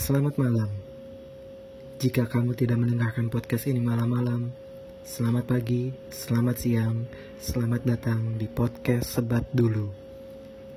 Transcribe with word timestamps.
Selamat 0.00 0.32
malam. 0.40 0.72
Jika 2.00 2.24
kamu 2.24 2.56
tidak 2.56 2.80
mendengarkan 2.80 3.28
podcast 3.28 3.68
ini 3.68 3.84
malam-malam, 3.84 4.48
selamat 5.04 5.44
pagi, 5.44 5.92
selamat 6.08 6.56
siang, 6.56 7.04
selamat 7.36 7.84
datang 7.84 8.40
di 8.40 8.48
podcast 8.48 9.20
Sebat 9.20 9.44
dulu. 9.52 9.92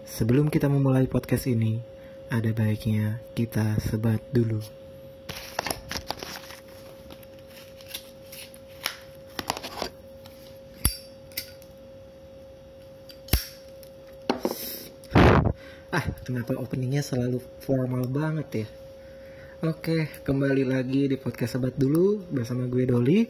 Sebelum 0.04 0.52
kita 0.52 0.68
memulai 0.68 1.08
podcast 1.08 1.48
ini, 1.48 1.80
ada 2.28 2.52
baiknya 2.52 3.24
kita 3.32 3.80
sebat 3.80 4.20
dulu. 4.36 4.60
Ah, 15.96 16.12
kenapa 16.28 16.60
openingnya 16.60 17.00
selalu 17.00 17.40
formal 17.64 18.04
banget 18.12 18.68
ya? 18.68 18.83
Oke, 19.64 20.12
kembali 20.28 20.68
lagi 20.68 21.08
di 21.08 21.16
podcast 21.16 21.56
Sebat 21.56 21.80
dulu 21.80 22.20
bersama 22.28 22.68
gue 22.68 22.84
Doli. 22.84 23.24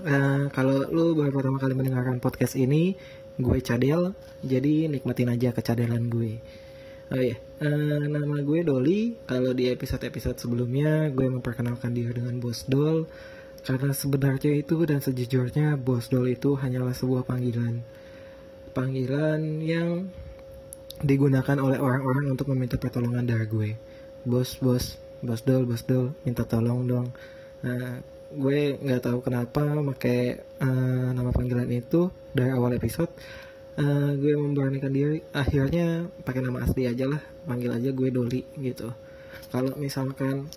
Uh, 0.00 0.48
kalau 0.48 0.88
lu 0.88 1.12
baru 1.12 1.28
pertama 1.28 1.60
kali 1.60 1.76
mendengarkan 1.76 2.24
podcast 2.24 2.56
ini, 2.56 2.96
gue 3.36 3.58
Cadel, 3.60 4.16
jadi 4.40 4.88
nikmatin 4.88 5.28
aja 5.28 5.52
kecadelan 5.52 6.08
gue. 6.08 6.40
Oh 7.12 7.20
iya, 7.20 7.36
uh, 7.60 8.00
nama 8.08 8.40
gue 8.40 8.64
Doli. 8.64 9.12
Kalau 9.28 9.52
di 9.52 9.68
episode-episode 9.68 10.40
sebelumnya, 10.40 11.12
gue 11.12 11.28
memperkenalkan 11.28 11.92
diri 11.92 12.16
dengan 12.16 12.40
Bos 12.40 12.64
Dol. 12.64 13.04
Karena 13.60 13.92
sebenarnya 13.92 14.56
itu 14.56 14.88
dan 14.88 15.04
sejujurnya 15.04 15.76
Bos 15.76 16.08
Dol 16.08 16.32
itu 16.32 16.56
hanyalah 16.56 16.96
sebuah 16.96 17.28
panggilan. 17.28 17.84
Panggilan 18.72 19.60
yang 19.60 20.08
digunakan 21.04 21.60
oleh 21.60 21.76
orang-orang 21.76 22.24
untuk 22.32 22.48
meminta 22.56 22.80
pertolongan 22.80 23.28
dari 23.28 23.44
gue. 23.44 23.70
Bos, 24.24 24.56
bos, 25.22 25.40
bos 25.40 25.40
dol, 25.44 25.62
bos 25.64 25.82
dol, 25.86 26.06
minta 26.24 26.44
tolong 26.44 26.84
dong. 26.84 27.08
Nah, 27.64 28.00
gue 28.32 28.76
nggak 28.76 29.02
tahu 29.06 29.18
kenapa 29.22 29.62
pakai 29.94 30.42
uh, 30.60 31.08
nama 31.14 31.30
panggilan 31.30 31.68
itu 31.72 32.10
dari 32.34 32.50
awal 32.52 32.74
episode. 32.76 33.10
Uh, 33.76 34.16
gue 34.16 34.32
memberanikan 34.32 34.88
diri, 34.88 35.20
akhirnya 35.36 36.08
pakai 36.24 36.40
nama 36.40 36.64
asli 36.64 36.88
aja 36.88 37.04
lah, 37.04 37.20
panggil 37.44 37.76
aja 37.76 37.92
gue 37.92 38.08
Doli 38.08 38.40
gitu. 38.56 38.88
Kalau 39.52 39.76
misalkan 39.76 40.48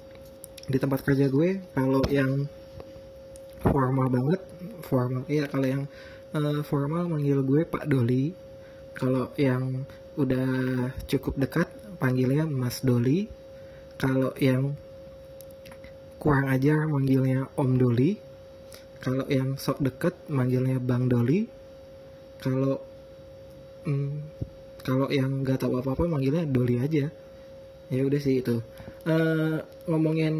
di 0.69 0.77
tempat 0.79 1.03
kerja 1.03 1.27
gue, 1.27 1.59
kalau 1.75 1.99
yang 2.07 2.47
formal 3.59 4.07
banget, 4.07 4.39
formal, 4.87 5.27
iya 5.27 5.51
kalau 5.51 5.67
yang 5.67 5.83
uh, 6.31 6.63
formal 6.63 7.11
manggil 7.11 7.43
gue 7.43 7.67
Pak 7.67 7.87
Doli. 7.91 8.31
Kalau 8.95 9.31
yang 9.39 9.87
udah 10.19 10.91
cukup 11.07 11.39
dekat 11.39 11.67
panggilnya 11.99 12.43
Mas 12.43 12.83
Doli 12.83 13.38
kalau 13.99 14.31
yang 14.39 14.79
kurang 16.19 16.47
ajar 16.47 16.87
manggilnya 16.87 17.51
Om 17.59 17.71
Doli. 17.75 18.15
Kalau 18.99 19.27
yang 19.27 19.59
sok 19.59 19.83
deket 19.83 20.15
manggilnya 20.31 20.79
Bang 20.79 21.11
Doli. 21.11 21.43
Kalau 22.39 22.79
hmm, 23.83 24.11
kalau 24.83 25.11
yang 25.11 25.43
nggak 25.43 25.59
tahu 25.67 25.83
apa 25.83 25.99
apa 25.99 26.03
manggilnya 26.07 26.47
Doli 26.47 26.79
aja. 26.79 27.11
Ya 27.91 28.01
udah 28.07 28.19
sih 28.23 28.39
itu. 28.39 28.63
Uh, 29.03 29.63
ngomongin 29.87 30.35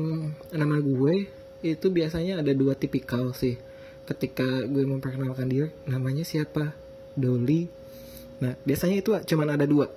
nama 0.56 0.80
gue 0.80 1.28
itu 1.60 1.88
biasanya 1.92 2.40
ada 2.40 2.56
dua 2.56 2.80
tipikal 2.80 3.36
sih. 3.36 3.60
Ketika 4.08 4.64
gue 4.72 4.88
memperkenalkan 4.88 5.52
diri 5.52 5.68
namanya 5.84 6.24
siapa? 6.24 6.72
Doli. 7.12 7.68
Nah, 8.40 8.56
biasanya 8.64 9.04
itu 9.04 9.12
cuma 9.28 9.44
ada 9.44 9.68
dua. 9.68 9.92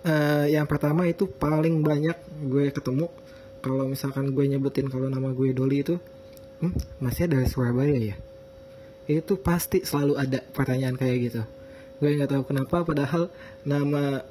Uh, 0.00 0.48
yang 0.48 0.64
pertama 0.64 1.04
itu 1.04 1.28
paling 1.28 1.84
banyak 1.84 2.16
gue 2.48 2.72
ketemu 2.72 3.12
kalau 3.60 3.84
misalkan 3.84 4.32
gue 4.32 4.44
nyebutin 4.48 4.88
kalau 4.88 5.12
nama 5.12 5.28
gue 5.36 5.52
Doli 5.52 5.84
itu, 5.84 6.00
hmm, 6.64 7.04
masih 7.04 7.28
dari 7.28 7.44
Surabaya 7.44 7.92
ya? 7.92 8.16
Itu 9.04 9.36
pasti 9.36 9.84
selalu 9.84 10.16
ada 10.16 10.40
pertanyaan 10.40 10.96
kayak 10.96 11.16
gitu. 11.28 11.42
Gue 12.00 12.16
nggak 12.16 12.32
tahu 12.32 12.42
kenapa, 12.48 12.80
padahal 12.80 13.28
nama 13.68 14.24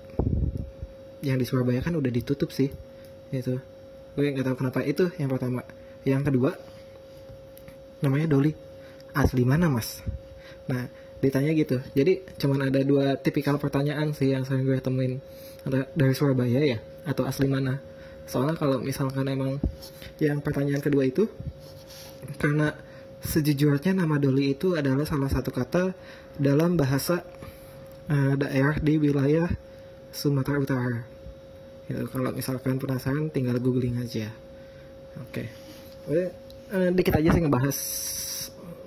yang 1.21 1.37
di 1.37 1.45
Surabaya 1.45 1.85
kan 1.85 1.93
udah 1.93 2.09
ditutup 2.09 2.49
sih. 2.49 2.73
Itu. 3.29 3.61
Gue 4.17 4.25
nggak 4.33 4.49
tahu 4.49 4.65
kenapa 4.65 4.81
itu 4.81 5.13
yang 5.21 5.29
pertama. 5.29 5.61
Yang 6.01 6.33
kedua, 6.33 6.51
namanya 8.01 8.25
Doli. 8.25 8.51
Asli 9.13 9.41
mana 9.45 9.69
mas? 9.69 10.01
Nah, 10.69 10.89
ditanya 11.19 11.51
gitu. 11.55 11.77
Jadi 11.95 12.23
cuman 12.39 12.71
ada 12.71 12.79
dua 12.83 13.19
tipikal 13.19 13.59
pertanyaan 13.59 14.15
sih 14.15 14.31
yang 14.31 14.47
sering 14.47 14.63
gue 14.63 14.79
temuin. 14.79 15.19
Dari 15.69 16.13
Surabaya 16.15 16.63
ya 16.63 16.79
atau 17.03 17.27
asli 17.27 17.47
mana. 17.51 17.79
Soalnya 18.23 18.55
kalau 18.55 18.79
misalkan 18.79 19.27
emang 19.27 19.59
yang 20.23 20.39
pertanyaan 20.39 20.79
kedua 20.79 21.03
itu 21.07 21.27
karena 22.39 22.71
sejujurnya 23.19 23.91
nama 23.91 24.15
Doli 24.15 24.55
itu 24.55 24.79
adalah 24.79 25.03
salah 25.03 25.27
satu 25.27 25.51
kata 25.51 25.91
dalam 26.39 26.79
bahasa 26.79 27.25
uh, 28.07 28.33
daerah 28.39 28.79
di 28.79 28.95
wilayah 28.95 29.51
Sumatera 30.15 30.57
Utara. 30.61 30.99
Gitu, 31.89 32.05
kalau 32.13 32.31
misalkan 32.31 32.79
penasaran 32.79 33.27
tinggal 33.33 33.59
googling 33.59 33.99
aja. 33.99 34.31
Oke. 35.19 35.49
Okay. 36.07 36.27
Uh, 36.69 36.93
dikit 36.95 37.17
aja 37.17 37.33
sih 37.33 37.41
ngebahas 37.43 37.77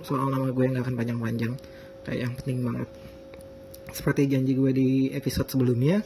soal 0.03 0.31
nama 0.31 0.51
gue 0.51 0.65
nggak 0.67 0.83
akan 0.87 0.95
panjang-panjang 0.99 1.55
kayak 2.07 2.21
yang 2.29 2.33
penting 2.39 2.59
banget. 2.67 2.89
Seperti 3.93 4.31
janji 4.31 4.53
gue 4.57 4.73
di 4.73 4.91
episode 5.13 5.53
sebelumnya 5.53 6.01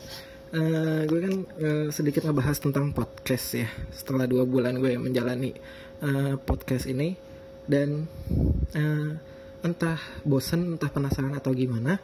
uh, 0.54 1.02
gue 1.08 1.18
kan 1.22 1.34
uh, 1.58 1.86
sedikit 1.90 2.28
ngebahas 2.28 2.58
tentang 2.60 2.94
podcast 2.94 3.46
ya 3.58 3.68
setelah 3.90 4.28
dua 4.28 4.46
bulan 4.46 4.78
gue 4.78 4.94
menjalani 5.00 5.56
uh, 6.04 6.38
podcast 6.38 6.86
ini. 6.86 7.16
Dan 7.66 8.06
uh, 8.78 9.10
entah 9.66 9.98
bosen 10.22 10.78
entah 10.78 10.86
penasaran 10.86 11.34
atau 11.34 11.50
gimana 11.50 11.98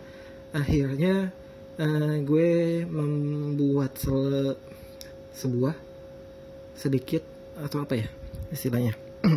akhirnya 0.51 1.31
uh, 1.79 2.17
gue 2.19 2.83
membuat 2.83 3.95
se 3.95 4.19
sebuah 5.33 5.79
sedikit 6.75 7.23
atau 7.63 7.87
apa 7.87 7.95
ya 7.95 8.09
istilahnya? 8.51 8.99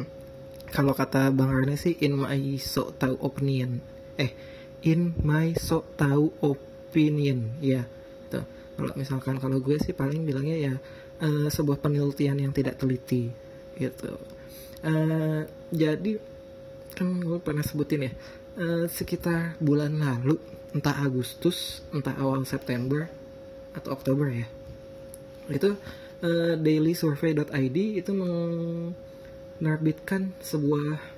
Kalau 0.75 0.97
kata 0.97 1.29
bang 1.29 1.51
Arne 1.53 1.77
sih 1.77 1.93
in 2.01 2.17
my 2.17 2.57
so 2.57 2.89
tahu 2.97 3.15
opinion 3.21 3.94
eh 4.15 4.31
in 4.85 5.17
my 5.25 5.51
so 5.57 5.81
tahu 5.97 6.29
opinion 6.45 7.57
ya 7.59 7.83
gitu. 8.27 8.39
kalau 8.77 8.93
misalkan 8.95 9.35
kalau 9.41 9.59
gue 9.59 9.75
sih 9.81 9.91
paling 9.91 10.23
bilangnya 10.23 10.57
ya 10.57 10.73
uh, 11.25 11.47
sebuah 11.49 11.81
penelitian 11.81 12.39
yang 12.39 12.53
tidak 12.53 12.79
teliti 12.79 13.33
gitu 13.75 14.15
uh, 14.85 15.41
jadi 15.73 16.11
kan 16.95 17.19
gue 17.19 17.39
pernah 17.43 17.65
sebutin 17.65 18.07
ya 18.07 18.11
uh, 18.61 18.85
sekitar 18.87 19.59
bulan 19.59 19.99
lalu 19.99 20.39
entah 20.71 20.95
Agustus 21.03 21.83
entah 21.91 22.15
awal 22.19 22.45
September 22.47 23.09
atau 23.75 23.91
Oktober 23.91 24.31
ya 24.31 24.47
itu 25.51 25.75
uh, 26.23 26.55
dailysurvey.id 26.57 27.77
itu 27.99 28.11
menerbitkan 28.15 30.31
sebuah 30.39 31.14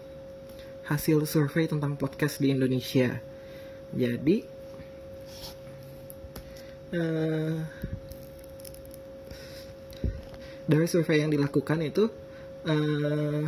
hasil 0.88 1.28
survei 1.28 1.68
tentang 1.68 2.00
podcast 2.00 2.40
di 2.40 2.56
Indonesia. 2.56 3.20
Jadi 3.92 4.44
uh, 6.96 7.56
dari 10.68 10.88
survei 10.88 11.24
yang 11.24 11.32
dilakukan 11.32 11.80
itu 11.84 12.08
uh, 12.68 13.44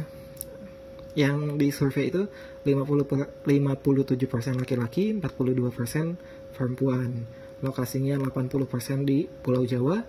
yang 1.16 1.56
di 1.56 1.72
survei 1.72 2.12
itu 2.12 2.28
50 2.64 3.44
57% 3.44 4.60
laki-laki, 4.60 5.16
42% 5.16 6.56
perempuan. 6.56 7.24
Lokasinya 7.60 8.16
80% 8.16 9.04
di 9.04 9.28
Pulau 9.28 9.68
Jawa, 9.68 10.00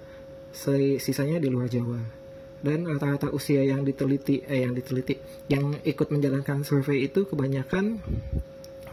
sisanya 0.55 1.43
di 1.43 1.51
luar 1.51 1.67
Jawa 1.67 2.20
dan 2.61 2.85
rata-rata 2.85 3.33
usia 3.33 3.65
yang 3.65 3.85
diteliti 3.85 4.45
eh 4.45 4.69
yang 4.69 4.77
diteliti 4.77 5.17
yang 5.49 5.81
ikut 5.81 6.09
menjalankan 6.13 6.61
survei 6.61 7.09
itu 7.09 7.25
kebanyakan 7.25 8.01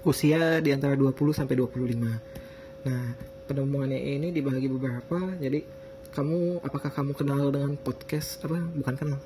usia 0.07 0.63
di 0.63 0.71
antara 0.71 0.95
20 0.95 1.35
sampai 1.35 1.55
25. 1.59 2.87
Nah, 2.87 3.05
penemuannya 3.43 3.99
ini 3.99 4.31
dibagi 4.31 4.71
beberapa. 4.71 5.35
Jadi, 5.35 5.59
kamu 6.15 6.63
apakah 6.63 6.91
kamu 6.95 7.11
kenal 7.11 7.51
dengan 7.51 7.75
podcast 7.75 8.39
apa? 8.47 8.55
Bukan 8.55 8.95
kenal. 8.95 9.19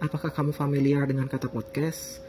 Apakah 0.00 0.32
kamu 0.32 0.50
familiar 0.56 1.04
dengan 1.04 1.28
kata 1.28 1.52
podcast? 1.52 2.24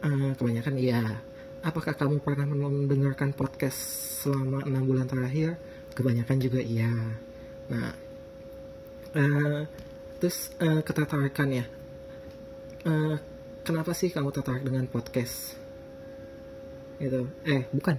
Uh, 0.00 0.32
kebanyakan 0.34 0.74
iya. 0.80 1.20
Apakah 1.60 1.92
kamu 1.92 2.24
pernah 2.24 2.48
mendengarkan 2.48 3.36
podcast 3.36 3.76
selama 4.24 4.64
enam 4.64 4.88
bulan 4.88 5.04
terakhir? 5.04 5.60
Kebanyakan 5.92 6.36
juga 6.40 6.64
iya. 6.64 6.88
Nah, 7.68 7.92
uh, 9.12 9.60
terus 10.20 10.52
uh, 10.60 10.84
ketertarikan 10.84 11.48
ya? 11.48 11.64
Uh, 12.84 13.16
kenapa 13.64 13.96
sih 13.96 14.12
kamu 14.12 14.28
tertarik 14.30 14.60
dengan 14.60 14.84
podcast? 14.84 15.56
Gitu. 17.00 17.24
Eh 17.48 17.64
bukan. 17.72 17.96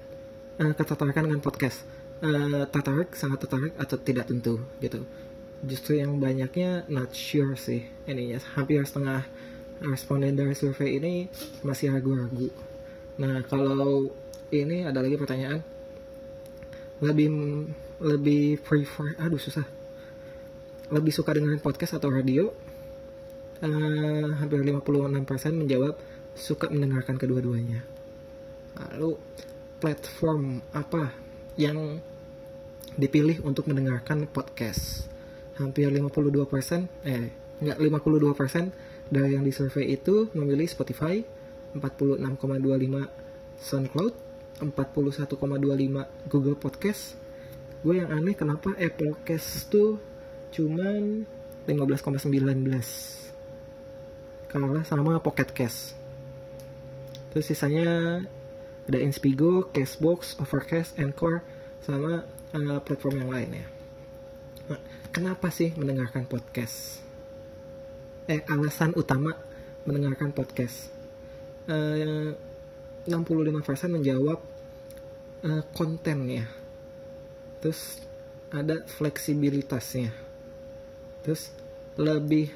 Uh, 0.62 0.73
ketertarikan 0.77 1.25
dengan 1.25 1.41
podcast. 1.41 1.81
Uh, 2.21 2.69
tertarik 2.69 3.18
sangat 3.18 3.41
tertarik 3.41 3.73
atau 3.73 3.97
tidak 3.97 4.29
tentu 4.29 4.62
gitu. 4.77 5.01
Justru 5.65 5.97
yang 5.97 6.21
banyaknya 6.21 6.85
not 6.85 7.09
sure 7.18 7.57
sih. 7.57 7.89
Ini 8.06 8.38
ya 8.38 8.39
hampir 8.53 8.85
setengah 8.85 9.25
responden 9.81 10.38
dari 10.38 10.53
survei 10.53 11.01
ini 11.01 11.25
masih 11.65 11.89
ragu-ragu. 11.89 12.53
Nah 13.18 13.41
kalau 13.50 14.13
ini 14.53 14.85
ada 14.85 15.01
lagi 15.01 15.18
pertanyaan. 15.18 15.65
Lebih 17.01 17.29
lebih 17.97 18.62
prefer 18.62 19.18
aduh 19.18 19.41
susah 19.41 19.81
lebih 20.91 21.15
suka 21.15 21.31
dengerin 21.31 21.63
podcast 21.63 21.97
atau 21.97 22.11
radio? 22.11 22.51
Uh, 23.61 24.27
hampir 24.41 24.59
56% 24.59 25.53
menjawab 25.53 25.95
suka 26.35 26.67
mendengarkan 26.67 27.15
kedua-duanya. 27.15 27.85
Lalu 28.75 29.15
platform 29.79 30.59
apa 30.75 31.15
yang 31.55 32.01
dipilih 32.99 33.39
untuk 33.47 33.71
mendengarkan 33.71 34.27
podcast? 34.27 35.07
Hampir 35.55 35.88
52 35.88 36.43
persen, 36.49 36.91
eh 37.07 37.31
enggak 37.61 37.77
52 37.77 38.33
persen 38.35 38.73
dari 39.07 39.37
yang 39.37 39.45
disurvey 39.45 39.94
itu 39.95 40.27
memilih 40.33 40.65
Spotify, 40.65 41.21
46,25 41.77 43.61
SoundCloud, 43.61 44.13
41,25 44.63 46.31
Google 46.31 46.57
Podcast. 46.57 47.15
Gue 47.85 48.01
yang 48.01 48.09
aneh 48.09 48.33
kenapa 48.33 48.73
Apple 48.77 49.17
Cast 49.25 49.69
tuh 49.69 50.10
cuman 50.51 51.25
15,19 51.65 52.27
kalah 54.51 54.83
sama 54.83 55.18
Pocket 55.24 55.50
Cast. 55.56 55.95
Terus 57.31 57.48
sisanya 57.48 58.19
ada 58.86 59.00
Inspigo, 59.00 59.71
Castbox, 59.71 60.36
Overcast, 60.44 61.00
Anchor, 61.00 61.39
sama 61.80 62.27
uh, 62.51 62.80
platform 62.83 63.24
yang 63.24 63.31
lain 63.31 63.51
ya 63.63 63.68
kenapa 65.12 65.51
sih 65.51 65.75
mendengarkan 65.75 66.24
podcast? 66.25 67.04
Eh, 68.31 68.42
alasan 68.47 68.95
utama 68.95 69.36
mendengarkan 69.83 70.31
podcast. 70.31 70.88
Eh, 71.68 72.31
65% 73.06 73.92
menjawab 73.92 74.39
eh, 75.44 75.63
kontennya. 75.75 76.47
Terus 77.59 78.00
ada 78.51 78.88
fleksibilitasnya. 78.88 80.09
Terus 81.21 81.53
lebih 82.00 82.50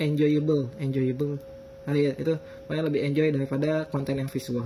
enjoyable, 0.00 0.72
enjoyable. 0.80 1.38
Ah 1.84 1.92
iya, 1.92 2.16
itu 2.16 2.32
makanya 2.66 2.84
lebih 2.88 3.00
enjoy 3.04 3.28
daripada 3.28 3.84
konten 3.92 4.16
yang 4.16 4.30
visual. 4.30 4.64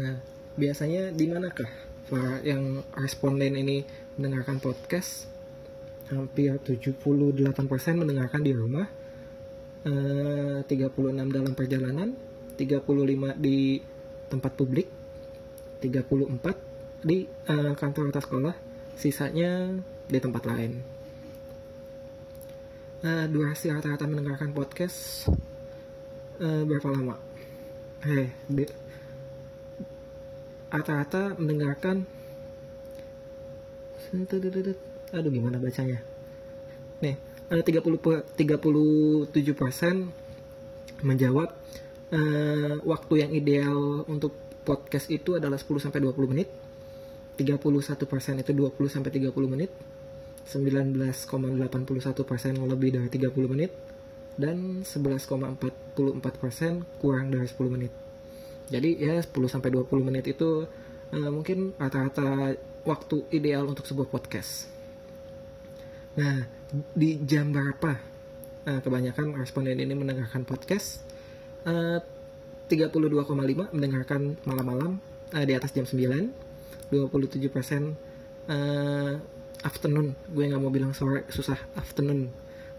Nah, 0.00 0.16
biasanya 0.56 1.12
di 1.12 1.24
manakah 1.28 1.68
para 2.08 2.40
yang 2.40 2.80
responden 2.96 3.52
ini 3.58 3.84
mendengarkan 4.16 4.62
podcast 4.62 5.28
hampir 6.08 6.54
78% 6.62 7.02
mendengarkan 7.98 8.40
di 8.40 8.52
rumah 8.54 8.86
eh, 9.82 10.62
36 10.62 11.34
dalam 11.34 11.52
perjalanan 11.52 12.08
35 12.54 13.36
di 13.36 13.82
tempat 14.30 14.52
publik 14.54 14.88
34 15.82 17.04
di 17.04 17.26
eh, 17.26 17.74
kantor 17.74 18.14
atau 18.14 18.22
sekolah 18.22 18.54
sisanya 18.96 19.74
di 20.06 20.18
tempat 20.22 20.46
lain 20.46 20.95
eh, 23.06 23.26
durasi 23.30 23.70
rata-rata 23.70 24.10
mendengarkan 24.10 24.50
podcast 24.50 25.30
eh, 26.42 26.62
berapa 26.66 26.90
lama? 26.90 27.14
Eh 28.02 28.28
rata-rata 30.66 31.38
mendengarkan 31.38 32.02
aduh 35.14 35.30
gimana 35.30 35.62
bacanya? 35.62 36.02
Nih 37.02 37.16
ada 37.46 37.62
30 37.62 38.34
37 38.34 39.54
persen 39.54 40.10
menjawab 41.06 41.54
uh, 42.10 42.74
waktu 42.82 43.14
yang 43.22 43.30
ideal 43.30 44.02
untuk 44.10 44.34
podcast 44.66 45.06
itu 45.14 45.38
adalah 45.38 45.54
10 45.54 45.78
sampai 45.78 46.02
20 46.02 46.32
menit. 46.32 46.48
31 47.36 47.60
persen 48.08 48.40
itu 48.40 48.50
20 48.56 48.72
sampai 48.88 49.12
30 49.12 49.30
menit 49.46 49.70
19,81 50.46 52.22
persen 52.22 52.54
lebih 52.56 52.94
dari 52.94 53.08
30 53.10 53.52
menit 53.52 53.74
dan 54.38 54.86
11,44 54.86 55.62
persen 56.38 56.86
kurang 57.02 57.34
dari 57.34 57.46
10 57.50 57.74
menit 57.74 58.06
jadi 58.66 58.90
ya 58.98 59.14
10 59.22 59.30
sampai 59.46 59.70
20 59.70 59.86
menit 60.02 60.26
itu 60.26 60.66
uh, 61.14 61.30
mungkin 61.30 61.74
rata-rata 61.78 62.58
waktu 62.86 63.16
ideal 63.34 63.66
untuk 63.66 63.86
sebuah 63.86 64.10
podcast. 64.10 64.70
Nah, 66.18 66.46
di 66.94 67.18
jam 67.22 67.54
berapa 67.54 67.98
uh, 68.66 68.80
kebanyakan 68.82 69.38
responden 69.38 69.78
ini 69.78 69.94
mendengarkan 69.94 70.42
podcast? 70.42 71.02
Uh, 71.66 72.02
32,5 72.66 73.14
mendengarkan 73.70 74.34
malam-malam 74.42 74.98
uh, 75.30 75.44
di 75.46 75.54
atas 75.54 75.70
jam 75.70 75.86
9. 75.86 76.90
27 76.90 77.50
persen 77.50 77.98
uh, 78.46 79.14
afternoon. 79.64 80.12
Gue 80.28 80.50
nggak 80.50 80.60
mau 80.60 80.72
bilang 80.72 80.92
sore, 80.92 81.24
susah 81.32 81.56
afternoon. 81.78 82.28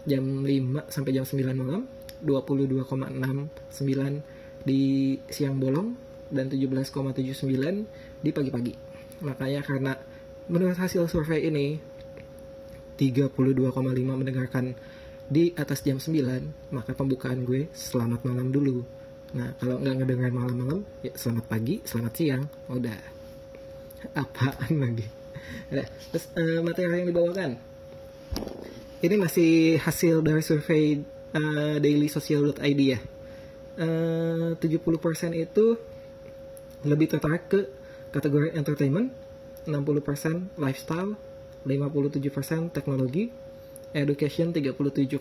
Jam 0.06 0.46
5 0.46 0.92
sampai 0.92 1.10
jam 1.16 1.24
9 1.26 1.56
malam. 1.56 1.88
22,69 2.22 4.66
di 4.66 5.14
siang 5.30 5.58
bolong 5.58 5.94
dan 6.28 6.52
17,79 6.52 8.20
di 8.20 8.30
pagi-pagi 8.34 8.74
makanya 9.24 9.60
karena 9.64 9.92
menurut 10.46 10.78
hasil 10.78 11.10
survei 11.10 11.48
ini 11.48 11.80
32,5 12.98 13.34
mendengarkan 14.04 14.74
di 15.28 15.52
atas 15.54 15.84
jam 15.86 16.02
9 16.02 16.74
maka 16.74 16.92
pembukaan 16.94 17.46
gue 17.46 17.70
selamat 17.72 18.26
malam 18.26 18.50
dulu 18.50 18.82
nah 19.36 19.52
kalau 19.60 19.78
nggak 19.80 19.96
ngedengar 20.04 20.30
malam-malam 20.32 20.80
ya 21.04 21.12
selamat 21.12 21.44
pagi 21.46 21.84
selamat 21.84 22.12
siang 22.16 22.44
udah 22.72 22.98
apaan 24.16 24.74
lagi 24.80 25.17
nah, 25.74 25.86
terus 26.12 26.26
uh, 26.36 26.60
materi 26.62 26.88
yang 26.88 27.08
dibawakan? 27.08 27.50
Ini 28.98 29.14
masih 29.14 29.78
hasil 29.78 30.26
dari 30.26 30.42
survei 30.42 30.98
uh, 31.34 31.76
dailysocial.id 31.78 32.80
ya. 32.82 32.98
Uh, 33.78 34.58
70% 34.58 35.38
itu 35.38 35.78
lebih 36.82 37.06
tertarik 37.06 37.46
ke 37.46 37.60
kategori 38.10 38.58
entertainment, 38.58 39.14
60% 39.66 40.58
lifestyle, 40.58 41.14
57% 41.62 42.74
teknologi, 42.74 43.30
education 43.94 44.50
37,4, 44.50 45.14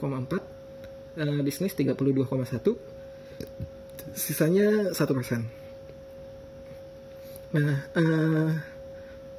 uh, 1.22 1.42
bisnis 1.46 1.74
32,1, 1.78 2.18
sisanya 4.18 4.90
1%. 4.90 5.68
Nah, 7.48 7.80
uh, 7.96 8.52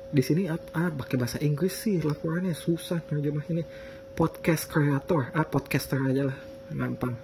di 0.09 0.23
sini 0.25 0.49
ah, 0.49 0.59
pakai 0.91 1.17
bahasa 1.21 1.38
Inggris 1.41 1.75
sih 1.85 2.00
laporannya. 2.00 2.57
Susah 2.57 3.00
terjemah 3.05 3.45
ini. 3.53 3.62
Podcast 4.19 4.67
creator 4.67 5.31
ah 5.31 5.47
podcaster 5.47 6.00
aja 6.03 6.27
lah. 6.27 6.38
Gampang. 6.75 7.15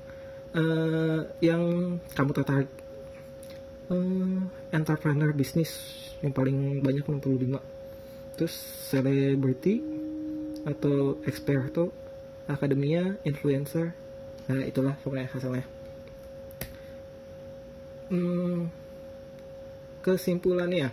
Uh, 0.55 1.27
yang 1.43 1.97
kamu 2.15 2.31
tertarik? 2.31 2.71
Uh, 3.91 4.47
entrepreneur 4.71 5.35
bisnis 5.35 5.75
yang 6.25 6.33
paling 6.33 6.81
banyak 6.81 7.05
65 7.05 7.61
terus 8.35 8.55
celebrity 8.89 9.85
atau 10.65 11.19
experto 11.27 11.93
akademia 12.47 13.19
influencer. 13.27 13.93
Nah 14.49 14.63
itulah 14.65 14.95
pokoknya 15.03 15.29
hasilnya 15.29 15.67
hmm, 18.15 18.69
kesimpulannya 20.05 20.93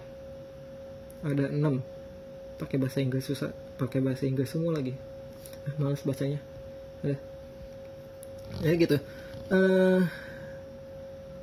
ada 1.21 1.49
6 1.49 2.59
pakai 2.61 2.77
bahasa 2.77 3.01
Inggris 3.01 3.25
susah. 3.25 3.53
Pakai 3.77 4.01
bahasa 4.01 4.29
Inggris 4.29 4.49
semua 4.49 4.77
lagi. 4.77 4.93
Ah, 5.65 5.73
males 5.77 6.01
bacanya. 6.05 6.41
Ya 8.61 8.73
gitu. 8.75 8.97
Uh, 9.51 10.05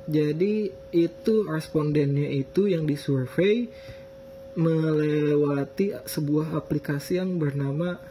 jadi 0.09 0.73
itu 0.93 1.33
respondennya 1.45 2.29
itu 2.29 2.65
yang 2.69 2.85
disurvey 2.85 3.69
melewati 4.57 5.93
sebuah 6.09 6.57
aplikasi 6.57 7.21
yang 7.21 7.37
bernama 7.37 8.01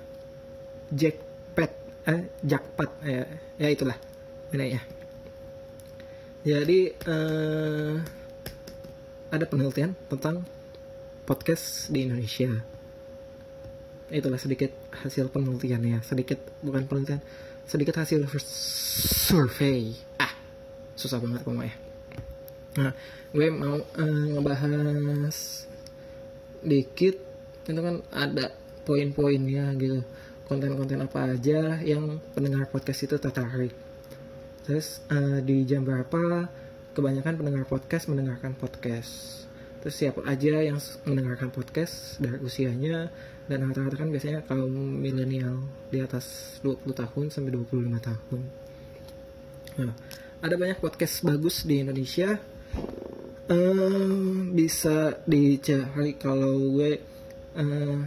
Jackpad 0.95 1.73
eh 2.09 2.23
Jackpad 2.41 2.91
ya, 3.05 3.23
ya 3.59 3.69
itulah 3.69 3.99
ini 4.55 4.79
ya. 4.79 4.83
Jadi 6.47 6.81
eh, 6.95 7.95
ada 9.29 9.45
penelitian 9.45 9.93
tentang 10.09 10.47
podcast 11.29 11.93
di 11.93 12.09
Indonesia. 12.09 12.49
Itulah 14.09 14.41
sedikit 14.41 14.73
hasil 15.05 15.29
penelitiannya, 15.29 16.01
sedikit 16.01 16.41
bukan 16.65 16.89
penelitian, 16.89 17.21
sedikit 17.69 18.01
hasil 18.01 18.25
survei. 19.29 19.93
Ah, 20.17 20.33
susah 20.97 21.21
banget 21.21 21.45
pokoknya. 21.45 21.77
Nah, 22.81 22.97
gue 23.37 23.47
mau 23.53 23.77
uh, 23.77 24.25
ngebahas 24.33 25.69
dikit 26.65 27.17
itu 27.69 27.81
kan 27.85 28.01
ada 28.09 28.57
poin-poinnya 28.89 29.77
gitu. 29.77 30.01
konten-konten 30.49 31.05
apa 31.05 31.37
aja 31.37 31.77
yang 31.85 32.25
pendengar 32.33 32.65
podcast 32.73 33.05
itu 33.05 33.21
tertarik 33.21 33.77
terus 34.65 35.05
uh, 35.13 35.45
di 35.45 35.69
jam 35.69 35.85
berapa 35.85 36.49
kebanyakan 36.97 37.37
pendengar 37.37 37.65
podcast 37.69 38.09
mendengarkan 38.09 38.57
podcast 38.57 39.48
terus 39.79 39.97
siapa 39.99 40.21
aja 40.27 40.59
yang 40.63 40.79
mendengarkan 41.07 41.51
podcast 41.55 42.19
dari 42.19 42.39
usianya 42.43 43.11
dan 43.49 43.65
rata-rata 43.65 43.97
kan 43.97 44.11
biasanya 44.13 44.45
kaum 44.45 44.71
milenial 44.75 45.65
di 45.89 46.05
atas 46.05 46.59
20 46.61 46.85
tahun 46.93 47.25
sampai 47.33 47.51
25 47.57 47.99
tahun. 48.03 48.41
Nah 49.81 49.95
ada 50.39 50.55
banyak 50.55 50.79
podcast 50.79 51.25
bagus 51.25 51.65
di 51.65 51.83
Indonesia. 51.83 52.39
Um, 53.49 54.53
bisa 54.53 55.25
dicari 55.25 56.21
kalau 56.21 56.77
gue 56.77 57.01
uh, 57.57 57.99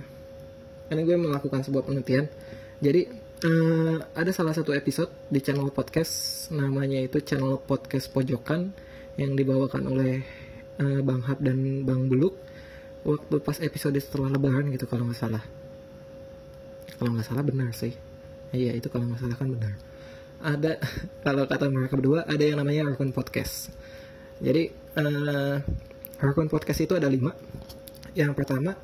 ini 0.94 1.02
gue 1.02 1.18
melakukan 1.18 1.66
sebuah 1.66 1.90
penelitian. 1.90 2.30
Jadi 2.78 3.02
uh, 3.48 3.98
ada 4.14 4.30
salah 4.30 4.54
satu 4.54 4.70
episode 4.78 5.10
di 5.34 5.42
channel 5.42 5.74
podcast 5.74 6.48
namanya 6.54 7.02
itu 7.02 7.18
channel 7.26 7.58
podcast 7.58 8.14
pojokan 8.14 8.70
yang 9.18 9.34
dibawakan 9.34 9.90
oleh 9.90 10.22
uh, 10.82 11.00
Bang 11.06 11.22
Hap 11.30 11.40
dan 11.40 11.86
Bang 11.86 12.10
Buluk 12.10 12.36
waktu 13.06 13.42
pas 13.42 13.58
episode 13.62 13.98
setelah 13.98 14.34
lebaran 14.34 14.74
gitu 14.74 14.90
kalau 14.90 15.06
nggak 15.10 15.20
salah. 15.22 15.44
Kalau 16.98 17.18
nggak 17.18 17.28
salah 17.30 17.44
benar 17.46 17.70
sih. 17.74 17.94
Iya 18.52 18.76
itu 18.76 18.90
kalau 18.90 19.10
nggak 19.10 19.22
salah 19.22 19.38
kan 19.38 19.48
benar. 19.54 19.74
Ada 20.42 20.72
kalau 21.26 21.46
kata 21.46 21.66
mereka 21.70 21.98
berdua 21.98 22.26
ada 22.26 22.42
yang 22.42 22.58
namanya 22.62 22.90
Arkun 22.90 23.14
Podcast. 23.14 23.74
Jadi 24.42 24.70
uh, 24.98 25.58
Arkun 26.22 26.50
Podcast 26.50 26.82
itu 26.82 26.94
ada 26.98 27.10
lima. 27.10 27.34
Yang 28.14 28.34
pertama 28.38 28.78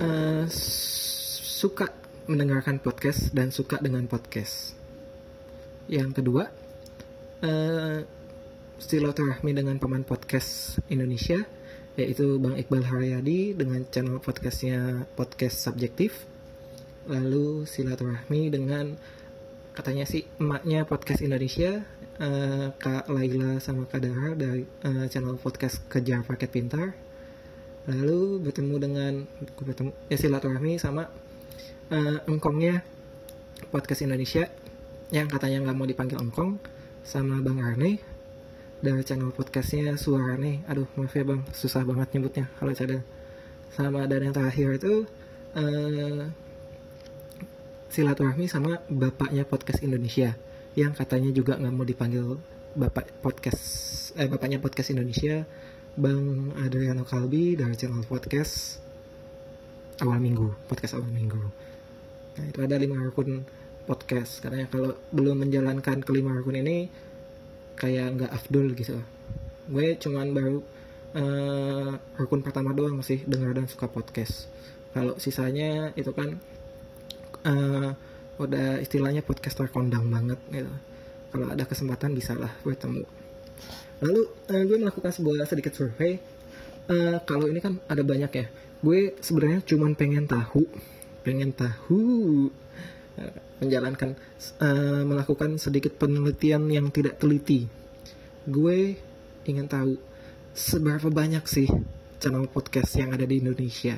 uh, 0.00 0.44
suka 0.50 1.90
mendengarkan 2.30 2.78
podcast 2.78 3.34
dan 3.34 3.50
suka 3.50 3.82
dengan 3.82 4.06
podcast. 4.06 4.78
Yang 5.90 6.22
kedua 6.22 6.46
uh, 7.42 8.19
silaturahmi 8.80 9.52
dengan 9.52 9.76
paman 9.76 10.08
podcast 10.08 10.80
Indonesia 10.88 11.44
yaitu 12.00 12.40
Bang 12.40 12.56
Iqbal 12.56 12.88
Haryadi 12.88 13.52
dengan 13.52 13.84
channel 13.92 14.24
podcastnya 14.24 15.04
podcast 15.12 15.60
subjektif. 15.60 16.24
Lalu 17.04 17.68
silaturahmi 17.68 18.48
dengan 18.48 18.96
katanya 19.76 20.08
sih 20.08 20.24
emaknya 20.40 20.88
podcast 20.88 21.20
Indonesia 21.20 21.84
uh, 22.24 22.72
Kak 22.80 23.12
Laila 23.12 23.60
sama 23.60 23.84
Kak 23.84 24.00
Dara 24.00 24.32
dari 24.32 24.64
uh, 24.64 25.04
channel 25.12 25.36
podcast 25.36 25.84
Kejar 25.92 26.24
Paket 26.24 26.48
Pintar. 26.48 26.96
Lalu 27.84 28.48
bertemu 28.48 28.74
dengan 28.80 29.12
bertemu 29.60 29.92
ya 30.08 30.16
silaturahmi 30.16 30.80
sama 30.80 31.04
uh, 31.92 32.18
engkongnya 32.24 32.80
podcast 33.68 34.08
Indonesia 34.08 34.48
yang 35.12 35.28
katanya 35.28 35.68
nggak 35.68 35.76
mau 35.76 35.84
dipanggil 35.84 36.16
engkong 36.16 36.56
sama 37.04 37.44
Bang 37.44 37.60
Arne 37.60 38.09
dari 38.80 39.04
channel 39.04 39.32
podcastnya 39.32 39.94
suara 40.00 40.36
nih. 40.40 40.64
Aduh 40.66 40.88
maaf 40.96 41.12
ya 41.12 41.24
bang. 41.24 41.44
Susah 41.52 41.84
banget 41.84 42.16
nyebutnya 42.16 42.48
kalau 42.56 42.72
saya 42.72 43.04
sama 43.70 44.08
dan 44.08 44.26
yang 44.26 44.34
terakhir 44.34 44.80
itu 44.80 45.06
uh, 45.54 46.26
silaturahmi 47.92 48.48
sama 48.48 48.80
bapaknya 48.88 49.44
podcast 49.44 49.84
Indonesia. 49.84 50.34
Yang 50.74 50.92
katanya 51.04 51.30
juga 51.30 51.60
nggak 51.60 51.74
mau 51.76 51.84
dipanggil 51.84 52.40
bapak 52.70 53.20
podcast 53.20 53.62
eh 54.14 54.30
bapaknya 54.30 54.62
podcast 54.62 54.94
Indonesia 54.94 55.42
bang 55.98 56.54
Adriano 56.54 57.02
Kalbi 57.02 57.58
dari 57.58 57.74
channel 57.76 58.02
podcast 58.08 58.80
awal 60.00 60.18
minggu. 60.18 60.56
Podcast 60.66 60.96
awal 60.96 61.12
minggu. 61.12 61.42
Nah 62.40 62.44
itu 62.48 62.58
ada 62.64 62.80
lima 62.80 63.04
akun 63.04 63.44
podcast. 63.84 64.40
Karena 64.40 64.64
kalau 64.72 64.96
belum 65.12 65.44
menjalankan 65.44 66.00
kelima 66.00 66.32
akun 66.38 66.56
ini 66.56 67.09
kayak 67.80 68.20
nggak 68.20 68.32
afdol 68.36 68.76
gitu. 68.76 69.00
Gue 69.72 69.96
cuman 69.96 70.36
baru 70.36 70.60
uh, 71.16 71.96
rukun 72.20 72.44
pertama 72.44 72.76
doang 72.76 73.00
sih 73.00 73.24
dengar 73.24 73.56
dan 73.56 73.64
suka 73.64 73.88
podcast. 73.88 74.52
Kalau 74.92 75.16
sisanya 75.16 75.96
itu 75.96 76.12
kan 76.12 76.36
uh, 77.48 77.96
udah 78.36 78.84
istilahnya 78.84 79.24
podcaster 79.24 79.72
kondang 79.72 80.12
banget 80.12 80.36
gitu. 80.52 80.72
Kalau 81.32 81.46
ada 81.48 81.64
kesempatan 81.64 82.12
bisa 82.12 82.36
lah 82.36 82.52
gue 82.60 82.76
temu. 82.76 83.08
Lalu 84.04 84.22
uh, 84.28 84.62
gue 84.68 84.76
melakukan 84.76 85.16
sebuah 85.16 85.48
sedikit 85.48 85.72
survei. 85.72 86.20
Uh, 86.90 87.16
kalau 87.24 87.48
ini 87.48 87.64
kan 87.64 87.80
ada 87.88 88.04
banyak 88.04 88.32
ya. 88.36 88.46
Gue 88.84 89.16
sebenarnya 89.24 89.64
cuman 89.64 89.96
pengen 89.96 90.28
tahu 90.28 90.68
pengen 91.20 91.52
tahu 91.52 92.48
menjalankan 93.60 94.16
uh, 94.64 95.04
melakukan 95.04 95.60
sedikit 95.60 96.00
penelitian 96.00 96.68
yang 96.72 96.88
tidak 96.88 97.20
teliti. 97.20 97.68
Gue 98.48 98.96
ingin 99.44 99.68
tahu 99.68 100.00
seberapa 100.56 101.12
banyak 101.12 101.44
sih 101.44 101.68
channel 102.20 102.48
podcast 102.48 102.96
yang 102.96 103.12
ada 103.12 103.24
di 103.28 103.40
Indonesia. 103.40 103.96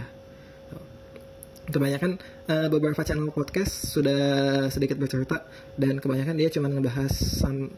Kebanyakan 1.63 2.19
uh, 2.51 2.67
beberapa 2.67 3.07
channel 3.07 3.31
podcast 3.31 3.95
sudah 3.95 4.23
sedikit 4.67 4.99
bercerita 4.99 5.47
dan 5.79 6.03
kebanyakan 6.03 6.35
dia 6.35 6.51
cuma 6.51 6.67
ngebahas 6.67 7.15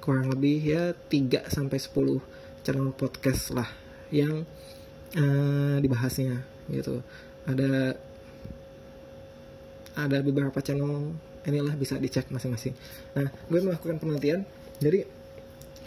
kurang 0.01 0.33
lebih 0.33 0.59
ya 0.65 0.83
3 0.97 1.53
sampai 1.53 1.77
10 1.77 2.65
channel 2.65 2.97
podcast 2.97 3.53
lah 3.53 3.69
yang 4.09 4.49
uh, 5.21 5.77
dibahasnya 5.85 6.41
gitu. 6.73 7.05
Ada 7.45 8.01
ada 9.95 10.19
beberapa 10.21 10.59
channel 10.59 11.15
inilah 11.47 11.75
bisa 11.79 11.95
dicek 12.01 12.27
masing-masing. 12.33 12.75
Nah, 13.15 13.31
gue 13.31 13.61
melakukan 13.63 14.01
penelitian, 14.03 14.43
jadi 14.83 15.07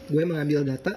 gue 0.07 0.23
mengambil 0.23 0.63
data. 0.63 0.95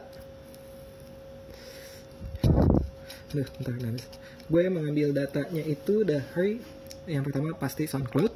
Aduh, 3.35 3.49
bentar, 3.59 3.75
nangis. 3.79 4.07
Gue 4.51 4.67
mengambil 4.71 5.15
datanya 5.15 5.63
itu 5.67 6.03
dari 6.07 6.63
yang 7.11 7.27
pertama 7.27 7.55
pasti 7.59 7.87
SoundCloud, 7.87 8.33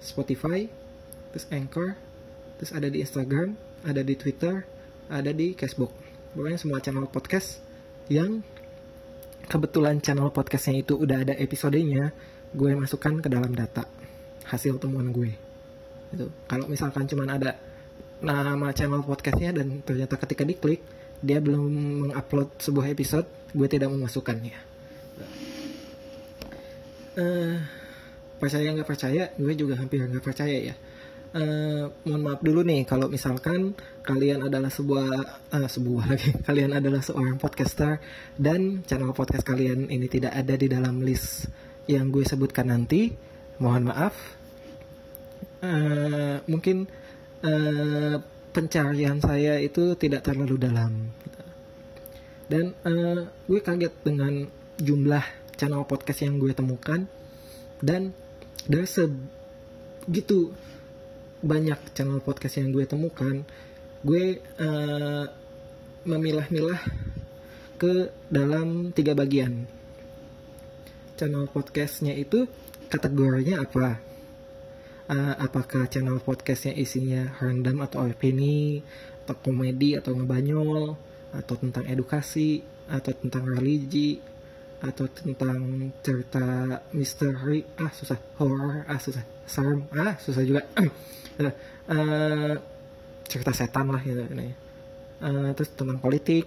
Spotify, 0.00 0.68
terus 1.32 1.46
Anchor, 1.48 1.96
terus 2.60 2.72
ada 2.76 2.88
di 2.88 3.00
Instagram, 3.00 3.56
ada 3.84 4.04
di 4.04 4.14
Twitter, 4.16 4.64
ada 5.08 5.30
di 5.32 5.56
Facebook. 5.56 5.92
Pokoknya 6.32 6.58
semua 6.60 6.80
channel 6.80 7.08
podcast 7.08 7.60
yang 8.08 8.40
kebetulan 9.48 10.00
channel 10.00 10.32
podcastnya 10.32 10.80
itu 10.80 10.96
udah 10.96 11.28
ada 11.28 11.34
episodenya, 11.36 12.12
gue 12.56 12.72
masukkan 12.72 13.20
ke 13.20 13.28
dalam 13.28 13.52
data 13.52 14.01
hasil 14.46 14.78
temuan 14.82 15.10
gue. 15.14 15.30
Gitu. 16.12 16.26
Kalau 16.48 16.66
misalkan 16.68 17.08
cuman 17.08 17.28
ada 17.40 17.56
nama 18.22 18.70
channel 18.70 19.02
podcastnya 19.02 19.50
dan 19.50 19.82
ternyata 19.82 20.14
ketika 20.14 20.46
diklik 20.46 20.80
dia 21.22 21.38
belum 21.38 21.66
mengupload 22.06 22.58
sebuah 22.58 22.86
episode 22.90 23.26
gue 23.54 23.68
tidak 23.70 23.90
memasukkannya. 23.90 24.56
Uh, 27.12 27.60
percaya 28.40 28.72
nggak 28.72 28.88
percaya? 28.88 29.22
Gue 29.36 29.52
juga 29.54 29.78
hampir 29.78 30.02
nggak 30.02 30.24
percaya 30.24 30.72
ya. 30.72 30.74
Uh, 31.32 31.88
mohon 32.04 32.28
maaf 32.28 32.40
dulu 32.44 32.60
nih 32.60 32.84
kalau 32.84 33.08
misalkan 33.08 33.72
kalian 34.04 34.44
adalah 34.44 34.68
sebuah 34.68 35.08
uh, 35.48 35.64
sebuah 35.64 36.12
lagi 36.12 36.28
kalian 36.48 36.76
adalah 36.76 37.00
seorang 37.00 37.40
podcaster 37.40 37.96
dan 38.36 38.84
channel 38.84 39.16
podcast 39.16 39.40
kalian 39.40 39.88
ini 39.88 40.12
tidak 40.12 40.36
ada 40.36 40.60
di 40.60 40.68
dalam 40.68 41.00
list 41.00 41.48
yang 41.88 42.12
gue 42.12 42.20
sebutkan 42.20 42.68
nanti 42.68 43.31
mohon 43.58 43.90
maaf. 43.90 44.14
Uh, 45.62 46.42
mungkin 46.50 46.90
uh, 47.44 48.18
pencarian 48.50 49.18
saya 49.22 49.58
itu 49.58 49.96
tidak 49.96 50.24
terlalu 50.26 50.56
dalam. 50.60 51.12
Dan 52.48 52.76
uh, 52.84 53.28
gue 53.48 53.60
kaget 53.60 53.94
dengan 54.04 54.46
jumlah 54.76 55.24
channel 55.56 55.84
podcast 55.88 56.24
yang 56.24 56.36
gue 56.40 56.52
temukan. 56.52 57.04
Dan 57.82 58.14
dari 58.68 58.86
segitu 58.86 60.54
banyak 61.42 61.78
channel 61.98 62.22
podcast 62.22 62.62
yang 62.62 62.70
gue 62.70 62.86
temukan 62.86 63.42
gue 64.02 64.38
uh, 64.62 65.24
memilah-milah 66.06 66.82
ke 67.78 68.10
dalam 68.30 68.94
tiga 68.94 69.14
bagian 69.14 69.66
channel 71.22 71.46
podcastnya 71.46 72.18
itu 72.18 72.50
kategorinya 72.90 73.62
apa? 73.62 73.94
Uh, 75.06 75.38
apakah 75.38 75.86
channel 75.86 76.18
podcastnya 76.18 76.74
isinya 76.74 77.38
random 77.38 77.78
atau 77.86 78.02
opini 78.02 78.82
atau 79.22 79.38
komedi 79.38 79.94
atau 79.94 80.18
ngebanyol 80.18 80.98
atau 81.30 81.54
tentang 81.62 81.86
edukasi 81.86 82.58
atau 82.90 83.14
tentang 83.14 83.46
religi 83.46 84.18
atau 84.82 85.06
tentang 85.06 85.94
cerita 86.02 86.82
misteri? 86.90 87.62
Ah 87.78 87.94
susah. 87.94 88.18
Horror. 88.42 88.82
Ah 88.90 88.98
susah. 88.98 89.22
Serem. 89.46 89.86
Ah 89.94 90.18
susah 90.18 90.42
juga. 90.42 90.66
Uh, 91.38 92.58
cerita 93.30 93.54
setan 93.54 93.94
lah 93.94 94.02
gitu 94.02 94.26
uh, 94.26 95.54
terus 95.54 95.70
tentang 95.72 96.02
politik 96.02 96.44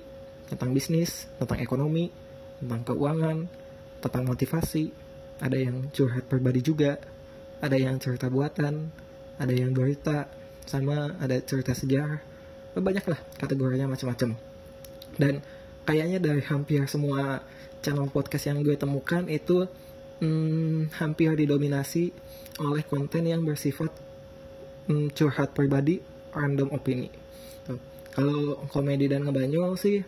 tentang 0.52 0.70
bisnis 0.76 1.26
tentang 1.40 1.64
ekonomi 1.64 2.12
tentang 2.60 2.86
keuangan 2.86 3.65
tentang 4.06 4.30
motivasi. 4.30 4.94
Ada 5.42 5.58
yang 5.58 5.90
curhat 5.90 6.30
pribadi 6.30 6.62
juga. 6.62 7.02
Ada 7.60 7.76
yang 7.76 7.98
cerita 7.98 8.30
buatan. 8.30 8.94
Ada 9.42 9.54
yang 9.54 9.74
berita. 9.74 10.30
Sama 10.70 11.18
ada 11.18 11.36
cerita 11.42 11.74
sejarah. 11.74 12.22
Banyak 12.78 13.06
lah 13.10 13.20
kategorinya 13.42 13.90
macam-macam. 13.90 14.38
Dan 15.16 15.42
kayaknya 15.88 16.20
dari 16.22 16.44
hampir 16.46 16.86
semua 16.86 17.42
channel 17.86 18.10
podcast 18.10 18.50
yang 18.50 18.66
gue 18.66 18.76
temukan 18.76 19.30
itu 19.30 19.70
hmm, 20.20 20.96
hampir 20.98 21.38
didominasi 21.38 22.12
oleh 22.60 22.84
konten 22.88 23.28
yang 23.28 23.44
bersifat 23.44 23.92
hmm, 24.90 25.14
curhat 25.14 25.54
pribadi 25.54 26.00
random 26.34 26.74
opini. 26.74 27.10
Kalau 28.16 28.64
komedi 28.72 29.12
dan 29.12 29.28
ngebanyol 29.28 29.76
sih 29.76 30.00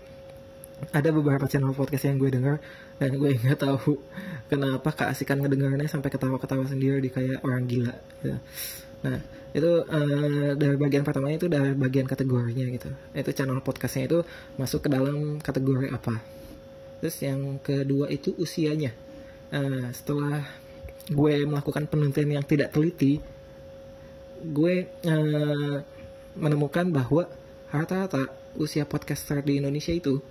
ada 0.96 1.10
beberapa 1.12 1.44
channel 1.50 1.76
podcast 1.76 2.08
yang 2.08 2.18
gue 2.22 2.32
dengar 2.32 2.58
dan 2.98 3.12
gue 3.18 3.30
nggak 3.38 3.60
tahu 3.62 3.98
kenapa 4.50 4.90
keasikan 4.94 5.42
ngedengarnya 5.42 5.86
sampai 5.86 6.10
ketawa-ketawa 6.10 6.66
sendiri 6.66 6.98
di 7.02 7.10
kayak 7.14 7.46
orang 7.46 7.64
gila 7.70 7.94
gitu. 8.22 8.38
nah 9.06 9.20
itu 9.56 9.72
uh, 9.90 10.54
dari 10.54 10.76
bagian 10.78 11.02
pertama 11.02 11.34
itu 11.34 11.50
dari 11.50 11.74
bagian 11.74 12.06
kategorinya 12.06 12.68
gitu. 12.70 12.90
Itu 13.16 13.32
channel 13.34 13.64
podcastnya 13.66 14.06
itu 14.06 14.20
masuk 14.60 14.86
ke 14.86 14.90
dalam 14.92 15.42
kategori 15.42 15.90
apa. 15.90 16.22
Terus 17.02 17.18
yang 17.26 17.58
kedua 17.64 18.06
itu 18.14 18.38
usianya. 18.38 18.94
Uh, 19.50 19.90
setelah 19.96 20.46
gue 21.08 21.36
melakukan 21.48 21.88
penelitian 21.88 22.38
yang 22.38 22.46
tidak 22.46 22.76
teliti 22.76 23.24
gue 24.44 24.76
uh, 25.08 25.78
menemukan 26.38 26.86
bahwa 26.94 27.26
rata-rata 27.74 28.30
usia 28.60 28.86
podcaster 28.86 29.42
di 29.42 29.58
Indonesia 29.58 29.96
itu 29.96 30.22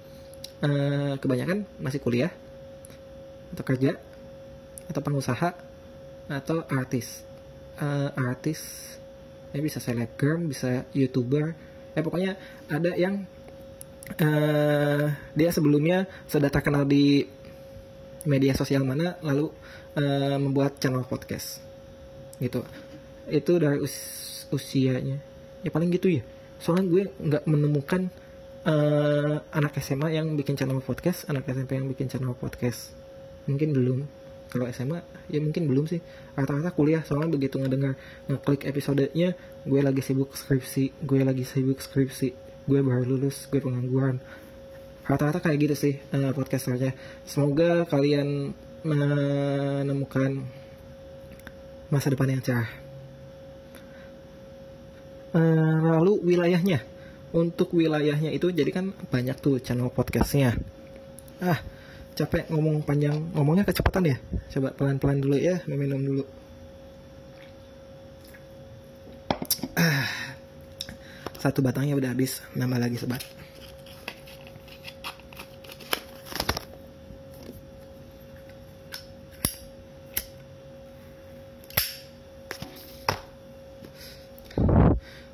uh, 0.63 1.19
kebanyakan 1.19 1.67
masih 1.83 1.99
kuliah 1.99 2.31
atau 3.55 3.65
kerja 3.67 3.99
atau 4.87 5.01
pengusaha 5.03 5.51
atau 6.27 6.59
artis. 6.71 7.23
Uh, 7.77 8.09
artis 8.17 8.61
ya 9.53 9.61
bisa 9.61 9.79
selebgram 9.79 10.49
bisa 10.49 10.87
youtuber. 10.97 11.55
Ya 11.97 12.01
pokoknya 12.05 12.33
ada 12.69 12.93
yang 12.97 13.25
uh, 14.21 15.05
dia 15.33 15.51
sebelumnya 15.53 16.09
sudah 16.29 16.51
terkenal 16.51 16.85
di 16.85 17.25
media 18.27 18.53
sosial 18.59 18.83
mana 18.83 19.17
lalu 19.23 19.53
uh, 19.99 20.37
membuat 20.41 20.79
channel 20.83 21.07
podcast. 21.07 21.63
Gitu. 22.43 22.61
Itu 23.31 23.53
dari 23.59 23.81
us 23.81 23.97
usianya. 24.51 25.19
Ya 25.63 25.71
paling 25.73 25.91
gitu 25.95 26.11
ya. 26.11 26.23
Soalnya 26.57 26.85
gue 26.89 27.03
nggak 27.21 27.45
menemukan 27.45 28.09
uh, 28.67 29.37
anak 29.55 29.79
SMA 29.79 30.19
yang 30.19 30.35
bikin 30.35 30.59
channel 30.59 30.83
podcast 30.83 31.31
anak 31.31 31.47
SMP 31.47 31.79
yang 31.79 31.87
bikin 31.87 32.11
channel 32.11 32.35
podcast 32.35 32.93
mungkin 33.47 33.71
belum. 33.73 33.99
Kalau 34.47 34.67
SMA 34.71 35.03
ya 35.31 35.43
mungkin 35.43 35.67
belum 35.67 35.91
sih. 35.91 35.99
Rata-rata 36.39 36.71
kuliah 36.75 37.03
soalnya 37.03 37.35
begitu 37.35 37.59
ngedengar 37.59 37.99
ngeklik 38.31 38.69
episodenya 38.69 39.35
gue 39.67 39.81
lagi 39.83 40.03
sibuk 40.05 40.37
skripsi 40.37 41.03
gue 41.03 41.21
lagi 41.27 41.43
sibuk 41.43 41.83
skripsi 41.83 42.29
gue 42.67 42.81
baru 42.83 43.03
lulus 43.07 43.51
gue 43.51 43.59
pengangguran. 43.59 44.23
Rata-rata 45.07 45.39
kayak 45.39 45.59
gitu 45.71 45.75
sih 45.75 45.95
uh, 46.15 46.35
podcasternya. 46.35 46.95
Semoga 47.27 47.87
kalian 47.87 48.55
menemukan 48.87 50.47
masa 51.91 52.11
depan 52.11 52.39
yang 52.39 52.43
cerah. 52.43 52.71
Uh, 55.35 55.99
lalu 55.99 56.23
wilayahnya. 56.23 56.83
Untuk 57.35 57.75
wilayahnya 57.75 58.31
itu 58.31 58.49
jadi 58.55 58.71
kan 58.71 58.95
banyak 59.11 59.37
tuh 59.43 59.59
channel 59.59 59.91
podcastnya. 59.91 60.57
Ah 61.43 61.76
capek 62.17 62.49
ngomong 62.49 62.81
panjang. 62.81 63.13
Ngomongnya 63.37 63.69
kecepatan 63.69 64.09
ya? 64.09 64.17
Coba 64.57 64.73
pelan-pelan 64.73 65.21
dulu 65.21 65.37
ya 65.37 65.61
minum 65.69 66.01
dulu. 66.01 66.25
Ah, 69.77 70.09
satu 71.37 71.61
batangnya 71.61 71.93
udah 71.93 72.17
habis 72.17 72.41
nambah 72.57 72.81
lagi 72.81 72.97
sobat 72.97 73.21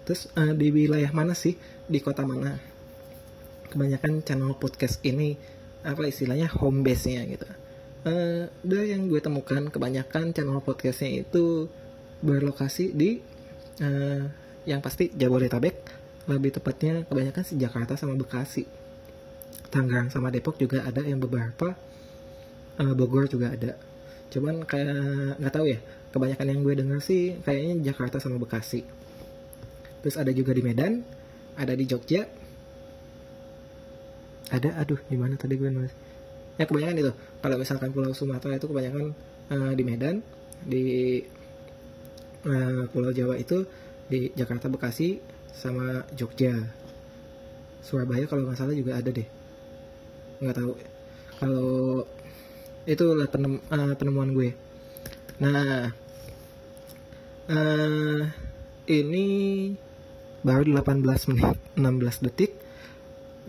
Terus 0.02 0.26
uh, 0.34 0.50
di 0.58 0.74
wilayah 0.74 1.14
mana 1.14 1.32
sih? 1.32 1.54
Di 1.86 2.02
kota 2.02 2.26
mana? 2.26 2.58
Kebanyakan 3.70 4.26
channel 4.26 4.58
podcast 4.58 4.98
ini 5.06 5.38
apa 5.82 6.02
istilahnya 6.06 6.46
home 6.50 6.86
base 6.86 7.10
nya 7.10 7.22
gitu. 7.26 7.46
Uh, 8.02 8.50
dari 8.66 8.90
yang 8.94 9.06
gue 9.06 9.22
temukan 9.22 9.70
kebanyakan 9.70 10.34
channel 10.34 10.58
podcastnya 10.58 11.22
itu 11.22 11.70
berlokasi 12.22 12.90
di 12.90 13.22
uh, 13.78 14.26
yang 14.66 14.82
pasti 14.82 15.10
Jabodetabek 15.14 16.02
lebih 16.30 16.54
tepatnya 16.54 17.02
kebanyakan 17.06 17.42
sih 17.42 17.58
Jakarta 17.58 17.98
sama 17.98 18.14
Bekasi. 18.14 18.66
Tangerang 19.70 20.10
sama 20.10 20.30
Depok 20.30 20.58
juga 20.58 20.86
ada 20.86 21.02
yang 21.02 21.18
beberapa 21.18 21.74
uh, 22.78 22.94
Bogor 22.94 23.26
juga 23.26 23.54
ada. 23.54 23.78
Cuman 24.30 24.62
kayak 24.66 25.38
nggak 25.42 25.52
tahu 25.54 25.66
ya 25.70 25.78
kebanyakan 26.14 26.46
yang 26.46 26.60
gue 26.62 26.74
dengar 26.78 27.00
sih 27.02 27.38
kayaknya 27.42 27.90
Jakarta 27.94 28.22
sama 28.22 28.38
Bekasi. 28.38 28.82
Terus 30.02 30.16
ada 30.18 30.30
juga 30.34 30.54
di 30.54 30.62
Medan 30.62 31.02
ada 31.54 31.74
di 31.76 31.84
Jogja 31.84 32.41
ada 34.52 34.76
aduh 34.76 35.00
di 35.08 35.16
mana 35.16 35.34
tadi 35.40 35.56
gue 35.56 35.72
nulis? 35.72 35.92
Ya 36.60 36.68
kebanyakan 36.68 36.96
itu. 37.00 37.12
Kalau 37.40 37.56
misalkan 37.56 37.88
Pulau 37.96 38.12
Sumatera 38.12 38.60
itu 38.60 38.68
kebanyakan 38.68 39.16
uh, 39.48 39.72
di 39.72 39.82
Medan 39.82 40.20
di 40.62 40.84
uh, 42.44 42.84
Pulau 42.92 43.10
Jawa 43.16 43.40
itu 43.40 43.64
di 44.06 44.28
Jakarta 44.36 44.68
Bekasi 44.68 45.16
sama 45.56 46.04
Jogja. 46.12 46.52
Surabaya 47.80 48.28
kalau 48.28 48.44
nggak 48.44 48.60
salah 48.60 48.76
juga 48.76 49.00
ada 49.00 49.08
deh. 49.08 49.26
Nggak 50.44 50.56
tahu. 50.60 50.72
Kalau 51.40 51.72
itu 52.84 53.04
lah 53.16 53.28
penem, 53.32 53.58
uh, 53.72 53.94
penemuan 53.96 54.36
gue. 54.36 54.52
Nah 55.40 55.88
uh, 57.48 58.20
ini 58.86 59.26
baru 60.44 60.76
18 60.76 61.30
menit 61.32 61.56
16 61.78 62.26
detik 62.28 62.61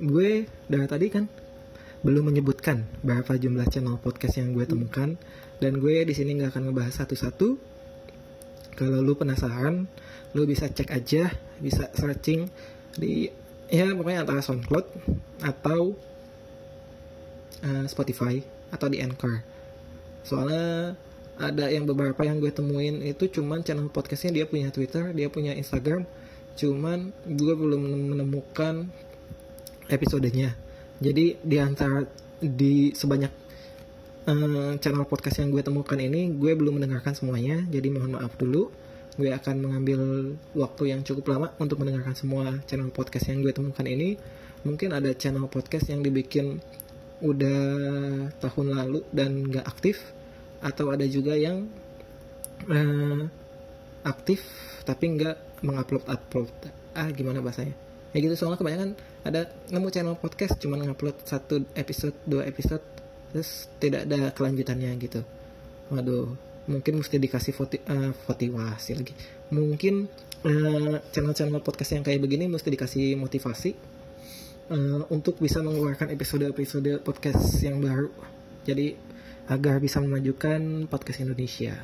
gue 0.04 0.46
dari 0.68 0.88
tadi 0.88 1.08
kan 1.08 1.26
belum 2.04 2.28
menyebutkan 2.28 2.84
berapa 3.00 3.39
jumlah 3.39 3.63
channel 3.72 3.96
podcast 3.96 4.36
yang 4.36 4.52
gue 4.52 4.68
temukan 4.68 5.16
dan 5.63 5.80
gue 5.80 6.04
di 6.04 6.12
sini 6.12 6.36
nggak 6.36 6.52
akan 6.52 6.63
ngebahas 6.70 6.94
satu-satu. 7.04 7.56
Kalau 8.74 9.00
lu 9.00 9.16
penasaran, 9.16 9.88
lu 10.36 10.44
bisa 10.44 10.68
cek 10.68 10.92
aja, 10.92 11.32
bisa 11.62 11.88
searching 11.96 12.50
di 13.00 13.32
ya 13.72 13.88
pokoknya 13.96 14.28
antara 14.28 14.44
SoundCloud 14.44 14.86
atau 15.46 15.96
uh, 17.63 17.86
Spotify 17.88 18.44
atau 18.74 18.92
di 18.92 19.00
Anchor. 19.00 19.39
Soalnya 20.28 20.98
ada 21.39 21.66
yang 21.72 21.88
beberapa 21.88 22.22
yang 22.28 22.44
gue 22.44 22.52
temuin 22.52 23.00
itu 23.02 23.32
cuman 23.39 23.63
channel 23.63 23.88
podcastnya 23.88 24.44
dia 24.44 24.46
punya 24.46 24.70
Twitter, 24.70 25.16
dia 25.16 25.32
punya 25.32 25.56
Instagram, 25.56 26.04
cuman 26.60 27.16
gue 27.26 27.54
belum 27.56 28.12
menemukan 28.13 28.92
episodenya. 29.89 30.56
Jadi 31.00 31.39
di 31.41 31.58
antara 31.60 32.04
di 32.39 32.91
sebanyak 32.96 33.34
uh, 34.28 34.72
channel 34.80 35.08
podcast 35.08 35.43
yang 35.43 35.52
gue 35.52 35.63
temukan 35.63 36.00
ini, 36.00 36.32
gue 36.36 36.52
belum 36.56 36.80
mendengarkan 36.80 37.15
semuanya. 37.17 37.63
Jadi 37.67 37.88
mohon 37.91 38.19
maaf 38.19 38.36
dulu. 38.39 38.69
Gue 39.13 39.30
akan 39.30 39.56
mengambil 39.62 40.00
waktu 40.58 40.96
yang 40.96 41.06
cukup 41.06 41.38
lama 41.38 41.48
untuk 41.62 41.82
mendengarkan 41.82 42.17
semua 42.17 42.62
channel 42.65 42.89
podcast 42.89 43.30
yang 43.30 43.46
gue 43.46 43.54
temukan 43.54 43.86
ini. 43.86 44.17
Mungkin 44.63 44.96
ada 44.96 45.12
channel 45.13 45.46
podcast 45.52 45.91
yang 45.91 46.02
dibikin 46.02 46.63
udah 47.24 47.62
tahun 48.43 48.67
lalu 48.76 49.00
dan 49.15 49.48
gak 49.48 49.63
aktif, 49.63 50.02
atau 50.63 50.96
ada 50.96 51.04
juga 51.04 51.36
yang 51.36 51.67
uh, 52.72 53.28
aktif 54.08 54.39
tapi 54.88 55.19
nggak 55.19 55.63
mengupload 55.63 56.08
upload 56.08 56.52
ah 56.96 57.12
gimana 57.12 57.43
bahasanya 57.43 57.76
ya 58.13 58.17
gitu 58.21 58.38
soalnya 58.38 58.62
kebanyakan 58.62 58.93
ada 59.26 59.49
nemu 59.73 59.89
channel 59.89 60.15
podcast 60.15 60.62
cuman 60.62 60.86
ngupload 60.86 61.17
satu 61.26 61.65
episode 61.73 62.13
dua 62.30 62.45
episode 62.45 62.86
terus 63.34 63.65
tidak 63.82 64.06
ada 64.06 64.30
kelanjutannya 64.30 64.93
gitu. 65.02 65.26
Waduh 65.89 66.54
mungkin 66.63 67.04
mesti 67.04 67.19
dikasih 67.19 67.54
voti, 67.58 67.78
uh, 67.89 68.13
motivasi 68.13 68.91
lagi. 68.95 69.13
Mungkin 69.52 70.08
channel 70.43 70.99
channel-channel 71.12 71.63
podcast 71.63 71.95
yang 71.95 72.04
kayak 72.04 72.19
begini 72.19 72.52
mesti 72.52 72.67
dikasih 72.67 73.15
motivasi 73.15 73.71
uh, 74.71 75.08
untuk 75.08 75.39
bisa 75.39 75.63
mengeluarkan 75.63 76.12
episode-episode 76.12 77.02
podcast 77.02 77.41
yang 77.63 77.80
baru. 77.80 78.12
Jadi 78.63 78.95
agar 79.49 79.80
bisa 79.84 79.99
memajukan 79.99 80.88
podcast 80.88 81.19
Indonesia. 81.19 81.76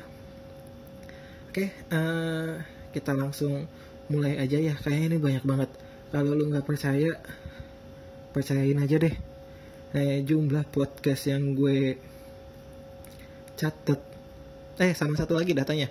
Oke 1.50 1.66
okay, 1.66 1.68
uh, 1.92 2.62
kita 2.94 3.12
langsung 3.12 3.66
mulai 4.08 4.38
aja 4.38 4.56
ya. 4.56 4.78
Kayaknya 4.78 5.06
ini 5.12 5.18
banyak 5.18 5.44
banget 5.44 5.70
kalau 6.10 6.34
lu 6.34 6.50
nggak 6.50 6.66
percaya 6.66 7.16
percayain 8.30 8.78
aja 8.78 8.96
deh 8.98 9.14
eh, 9.94 10.22
jumlah 10.22 10.66
podcast 10.70 11.30
yang 11.30 11.54
gue 11.54 11.98
catet 13.58 14.00
eh 14.80 14.92
sama 14.94 15.18
satu 15.18 15.36
lagi 15.36 15.52
datanya 15.52 15.90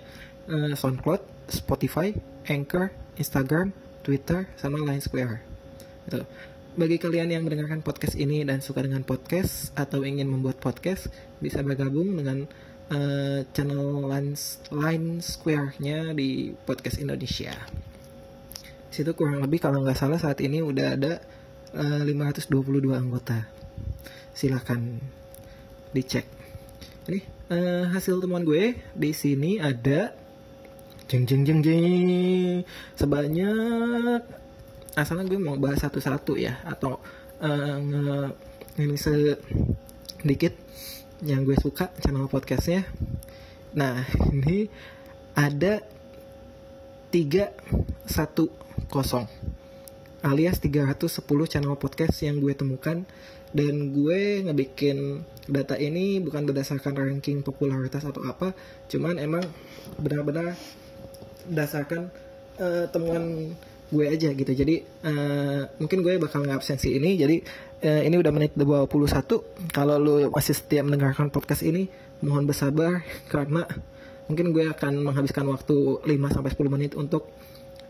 uh, 0.50 0.72
SoundCloud, 0.74 1.22
Spotify, 1.50 2.14
Anchor, 2.50 2.90
Instagram, 3.16 3.70
Twitter, 4.02 4.50
sama 4.58 4.82
Line 4.82 5.02
Square. 5.02 5.38
Gitu. 6.08 6.22
Bagi 6.78 6.96
kalian 7.02 7.34
yang 7.34 7.42
mendengarkan 7.46 7.82
podcast 7.82 8.14
ini 8.14 8.46
dan 8.46 8.62
suka 8.62 8.82
dengan 8.82 9.02
podcast 9.02 9.74
atau 9.74 10.06
ingin 10.06 10.30
membuat 10.30 10.62
podcast, 10.62 11.10
bisa 11.42 11.60
bergabung 11.66 12.14
dengan 12.14 12.46
uh, 12.94 13.42
channel 13.54 14.06
Line, 14.06 14.38
Line 14.70 15.08
Square-nya 15.22 16.14
di 16.14 16.54
Podcast 16.54 17.02
Indonesia. 17.02 17.54
Situ 18.90 19.14
kurang 19.14 19.40
lebih 19.40 19.62
kalau 19.62 19.82
nggak 19.86 19.98
salah 19.98 20.18
saat 20.18 20.42
ini 20.42 20.60
udah 20.60 20.86
ada 20.98 21.22
uh, 21.74 22.02
522 22.02 22.90
anggota. 22.90 23.46
Silakan 24.34 24.98
dicek. 25.94 26.26
Ini 27.06 27.20
uh, 27.50 27.84
hasil 27.90 28.22
temuan 28.22 28.46
gue 28.46 28.78
di 28.94 29.10
sini 29.10 29.58
ada 29.58 30.14
jeng 31.10 31.26
jeng 31.26 31.42
jeng 31.42 31.60
jeng 31.66 32.62
sebanyak 32.94 34.22
asalnya 34.94 35.26
gue 35.26 35.42
mau 35.42 35.58
bahas 35.58 35.82
satu-satu 35.82 36.38
ya 36.38 36.62
atau 36.62 37.02
uh, 37.42 38.30
ini 38.78 38.94
sedikit 38.94 40.54
yang 41.26 41.42
gue 41.42 41.58
suka 41.58 41.90
channel 41.98 42.30
podcastnya 42.30 42.86
nah 43.74 44.06
ini 44.38 44.70
ada 45.34 45.82
tiga 47.10 47.50
satu 48.06 48.48
kosong 48.86 49.26
alias 50.20 50.60
310 50.62 51.26
channel 51.50 51.76
podcast 51.76 52.16
yang 52.22 52.38
gue 52.38 52.54
temukan. 52.54 53.02
Dan 53.50 53.90
gue 53.90 54.46
ngebikin 54.46 55.26
data 55.50 55.74
ini 55.74 56.22
bukan 56.22 56.46
berdasarkan 56.46 56.94
ranking 56.94 57.42
popularitas 57.42 58.06
atau 58.06 58.22
apa 58.22 58.54
cuman 58.86 59.18
emang 59.18 59.42
benar-benar 59.98 60.54
berdasarkan 61.50 62.14
uh, 62.62 62.86
temuan 62.94 63.50
gue 63.90 64.06
aja 64.06 64.30
gitu. 64.30 64.52
Jadi 64.54 64.86
uh, 65.02 65.66
mungkin 65.82 66.06
gue 66.06 66.14
bakal 66.22 66.46
ngabsensi 66.46 66.94
ini. 66.94 67.18
Jadi 67.18 67.42
uh, 67.90 68.02
ini 68.06 68.22
udah 68.22 68.30
menit 68.30 68.54
21 68.54 68.86
kalau 69.74 69.98
lu 69.98 70.14
masih 70.30 70.54
setia 70.54 70.86
mendengarkan 70.86 71.26
podcast 71.34 71.66
ini 71.66 71.90
mohon 72.22 72.46
bersabar 72.46 73.02
karena 73.26 73.66
mungkin 74.30 74.54
gue 74.54 74.70
akan 74.70 75.02
menghabiskan 75.02 75.42
waktu 75.50 76.06
5 76.06 76.06
sampai 76.06 76.50
10 76.54 76.70
menit 76.70 76.92
untuk 76.94 77.34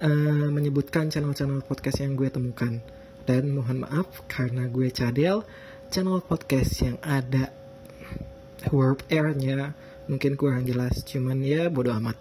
uh, 0.01 0.49
menyebutkan 0.49 1.13
channel-channel 1.13 1.61
podcast 1.69 2.01
yang 2.01 2.17
gue 2.17 2.33
temukan. 2.33 2.81
Dan 3.29 3.53
mohon 3.53 3.85
maaf 3.85 4.25
karena 4.25 4.65
gue 4.65 4.89
cadel 4.89 5.45
channel 5.93 6.25
podcast 6.25 6.73
yang 6.81 6.97
ada 7.05 7.53
word 8.73 9.05
airnya 9.13 9.77
mungkin 10.09 10.41
kurang 10.41 10.65
jelas. 10.65 11.05
Cuman 11.05 11.45
ya 11.45 11.69
bodo 11.69 11.93
amat. 11.93 12.17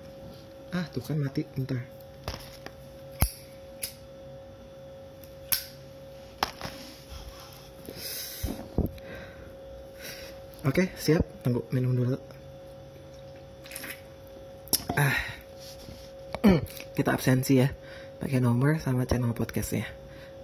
Ah 0.75 0.83
tuh 0.91 0.99
kan 0.99 1.15
mati. 1.15 1.47
Bentar. 1.55 1.79
Oke, 10.67 10.91
siap. 10.99 11.23
Tunggu 11.39 11.63
minum 11.71 11.95
dulu. 11.95 12.38
Ah. 14.97 15.13
Kita 16.97 17.13
absensi 17.13 17.61
ya. 17.61 17.69
Pakai 18.17 18.41
nomor 18.41 18.81
sama 18.81 19.05
channel 19.05 19.37
podcastnya. 19.37 19.85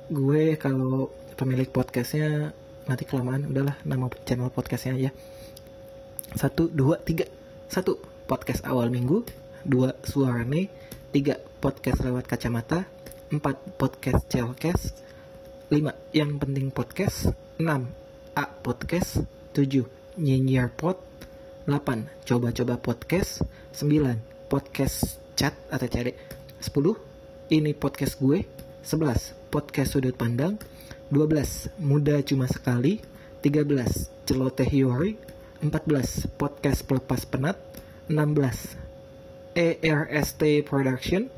Gue 0.05 0.53
kalau 0.61 1.09
pemilik 1.33 1.65
podcastnya 1.65 2.53
nanti 2.85 3.09
kelamaan 3.09 3.49
udahlah 3.49 3.73
nama 3.81 4.05
channel 4.21 4.53
podcastnya 4.53 4.93
aja. 5.01 5.11
Satu, 6.37 6.69
dua, 6.69 7.01
tiga. 7.01 7.25
Satu, 7.73 7.97
podcast 8.29 8.61
awal 8.69 8.93
minggu. 8.93 9.25
Dua, 9.65 9.97
suarane. 10.05 10.69
Tiga, 11.09 11.41
podcast 11.57 12.05
lewat 12.05 12.29
kacamata. 12.29 12.85
Empat, 13.33 13.57
podcast 13.81 14.29
chelcast. 14.29 14.93
Lima, 15.73 15.97
yang 16.13 16.37
penting 16.37 16.69
podcast. 16.69 17.33
Enam, 17.57 17.89
A 18.37 18.45
podcast. 18.45 19.25
Tujuh, 19.57 19.89
Nyinyir 20.21 20.69
Pod 20.69 21.01
8. 21.65 22.05
Coba-coba 22.29 22.77
podcast 22.77 23.41
9. 23.73 24.34
Podcast 24.45 25.17
chat 25.33 25.57
atau 25.73 25.89
cari 25.89 26.13
10. 26.61 26.69
Ini 27.49 27.73
podcast 27.73 28.21
gue 28.21 28.45
11. 28.85 29.49
Podcast 29.49 29.97
sudut 29.97 30.13
pandang 30.13 30.61
12. 31.09 31.73
Muda 31.81 32.21
cuma 32.21 32.45
sekali 32.45 33.01
13. 33.41 34.25
Celoteh 34.29 34.69
Yori 34.69 35.17
14. 35.65 36.29
Podcast 36.37 36.85
pelepas 36.85 37.25
penat 37.25 37.57
16. 38.05 38.77
ERST 39.57 40.61
Production 40.67 41.29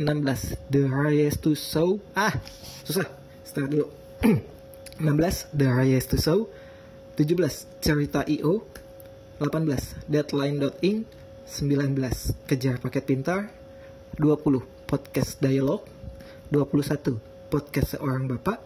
16. 0.00 0.56
The 0.72 0.82
Rise 0.88 1.36
to 1.40 1.52
Show 1.52 2.00
Ah, 2.16 2.40
susah 2.84 3.08
Start 3.44 3.68
dulu 3.72 3.86
16. 5.04 5.52
The 5.52 5.68
Rise 5.68 6.08
to 6.08 6.16
Show 6.16 6.48
17. 7.20 7.84
Cerita 7.84 8.24
IO 8.24 8.64
18. 9.44 10.08
Deadline.in 10.08 11.25
19. 11.46 11.94
Kejar 12.50 12.82
paket 12.82 13.06
pintar 13.06 13.54
20. 14.18 14.66
Podcast 14.82 15.38
dialog 15.38 15.86
21. 16.50 17.22
Podcast 17.46 17.94
seorang 17.94 18.26
bapak 18.26 18.58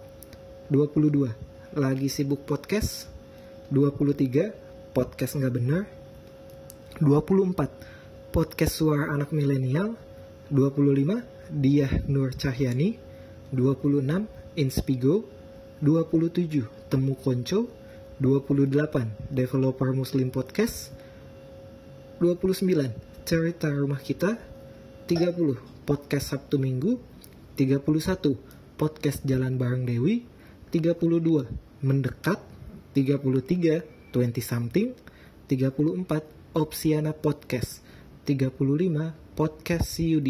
22. 0.72 1.28
Lagi 1.76 2.08
sibuk 2.08 2.48
podcast 2.48 3.04
23. 3.68 4.96
Podcast 4.96 5.36
nggak 5.36 5.52
bener 5.52 5.84
24. 7.04 8.32
Podcast 8.32 8.72
suara 8.72 9.12
anak 9.12 9.28
milenial 9.36 10.00
25. 10.48 11.20
Dia 11.52 11.92
Nur 12.08 12.32
Cahyani 12.32 12.96
26. 13.52 14.24
Inspigo 14.56 15.28
27. 15.84 16.64
Temu 16.88 17.12
Konco 17.12 17.68
28 18.24 19.28
Developer 19.28 19.92
Muslim 19.92 20.32
Podcast 20.32 20.96
29 22.20 23.24
Cerita 23.24 23.72
Rumah 23.72 23.96
Kita 23.96 24.37
30 25.09 25.56
Podcast 25.88 26.37
Sabtu 26.37 26.61
Minggu 26.61 27.00
31 27.56 28.37
Podcast 28.76 29.24
Jalan 29.24 29.56
Bareng 29.56 29.88
Dewi 29.88 30.28
32 30.68 31.80
Mendekat 31.80 32.37
33 32.92 34.12
20 34.12 34.37
something 34.44 34.92
34 35.48 36.61
Opsiana 36.61 37.16
Podcast 37.16 37.80
35 38.28 39.16
Podcast 39.33 39.88
CUD 39.88 40.28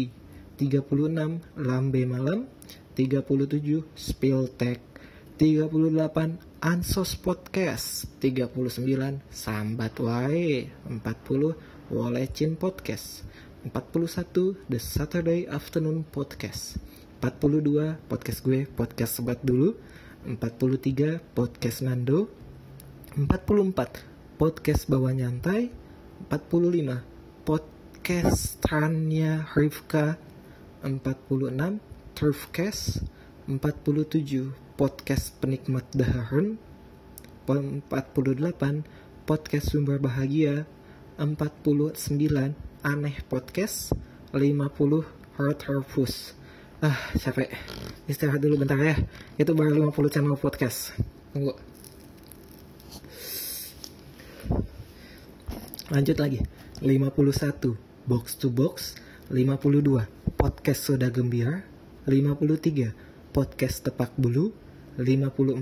36 0.63 1.59
Lambe 1.59 2.01
Malam 2.07 2.47
37 2.95 3.83
Spill 3.99 4.47
Tech 4.55 4.79
38 5.35 6.39
Ansos 6.63 7.17
Podcast 7.19 8.07
39 8.23 9.25
Sambat 9.27 9.97
Wae 9.99 10.71
40 10.87 11.70
Wolecin 11.91 12.55
Podcast. 12.55 13.27
41 13.67 14.55
The 14.71 14.79
Saturday 14.79 15.43
Afternoon 15.43 16.07
Podcast. 16.07 16.79
42 17.19 17.99
podcast 18.07 18.39
gue 18.47 18.63
podcast 18.63 19.19
sebat 19.19 19.43
dulu. 19.43 19.75
43 20.23 21.19
podcast 21.35 21.83
Nando. 21.83 22.31
44 23.19 24.39
podcast 24.39 24.87
bawa 24.87 25.11
nyantai. 25.11 25.67
45 26.31 27.03
podcast 27.43 28.63
Tranya 28.63 29.51
Rivka 29.51 30.15
46 30.79 31.83
Turfcast 32.15 33.03
47 33.51 34.79
podcast 34.79 35.35
penikmat 35.43 35.83
daharan 35.91 36.55
48 37.51 37.91
podcast 39.27 39.65
sumber 39.67 39.99
bahagia 39.99 40.63
49 41.21 42.09
aneh 42.81 43.15
podcast 43.29 43.93
50 44.33 45.05
heart 45.37 45.59
harvest 45.69 46.33
ah 46.81 46.97
capek. 47.13 47.53
Istirahat 48.09 48.41
dulu 48.41 48.65
bentar 48.65 48.81
ya. 48.81 48.97
Itu 49.37 49.53
baru 49.53 49.85
50 49.93 50.09
channel 50.09 50.33
podcast. 50.33 50.97
Tunggu. 51.29 51.53
Lanjut 55.93 56.17
lagi. 56.17 56.41
51 56.81 57.77
box 58.09 58.41
to 58.41 58.49
box 58.49 58.97
52 59.29 60.09
podcast 60.33 60.81
soda 60.81 61.13
gembira 61.13 61.61
53 62.09 62.97
podcast 63.29 63.85
tepak 63.85 64.17
bulu 64.17 64.49
54 64.97 65.53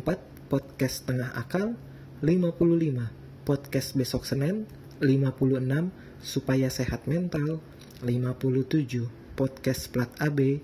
podcast 0.47 1.03
tengah 1.03 1.35
akal 1.35 1.75
55 2.23 3.43
podcast 3.43 3.89
besok 3.99 4.23
Senin 4.23 4.78
56 4.99 5.63
supaya 6.19 6.67
sehat 6.67 7.07
mental 7.07 7.63
57 8.03 9.07
podcast 9.39 9.91
plat 9.95 10.11
AB 10.19 10.59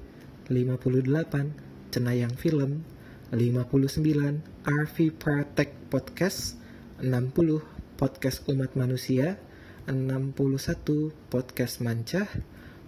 58 0.52 1.92
cenayang 1.96 2.36
film 2.36 2.84
59 3.32 4.44
RV 4.68 4.98
Pratek 5.16 5.72
Podcast 5.88 6.60
60 7.00 7.64
podcast 7.96 8.44
umat 8.52 8.76
manusia 8.76 9.40
61 9.88 11.16
podcast 11.32 11.80
mancah 11.80 12.28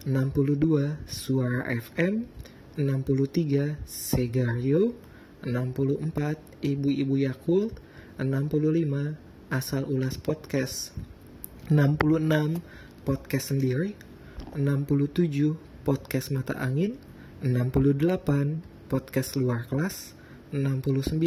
62 0.03 1.07
Suara 1.07 1.67
FM 1.71 2.27
63 2.75 3.79
Segario 3.87 4.93
64 5.41 6.63
Ibu-Ibu 6.63 7.15
Yakult 7.23 7.79
65 8.19 9.17
Asal 9.47 9.87
Ulas 9.87 10.19
Podcast 10.19 10.91
66 11.67 12.63
Podcast 13.03 13.51
Sendiri 13.51 13.91
67 14.55 15.59
Podcast 15.83 16.31
Mata 16.31 16.55
Angin 16.55 16.95
68 17.43 18.87
Podcast 18.87 19.35
Luar 19.35 19.67
Kelas 19.67 20.15
69 20.55 21.19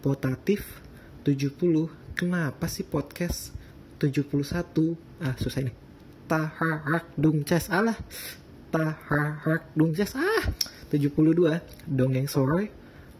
Potatif 0.00 0.80
70 1.28 1.92
Kenapa 2.16 2.64
sih 2.66 2.82
podcast? 2.82 3.52
71 4.00 4.96
Ah 5.20 5.36
susah 5.36 5.68
nih 5.68 5.76
Taharak 6.28 7.12
Dungces 7.20 7.68
Alah. 7.68 7.96
Taharak 8.72 9.68
Dungces 9.76 10.16
Ah. 10.16 10.48
72 10.88 11.60
Dongeng 11.84 12.24
Sore 12.24 12.72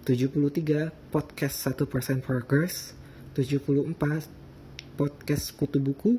73 0.09 0.89
Podcast 1.13 1.57
1% 1.77 2.25
Progress 2.25 2.97
74 3.37 4.33
Podcast 4.97 5.53
Kutu 5.55 5.79
Buku 5.79 6.19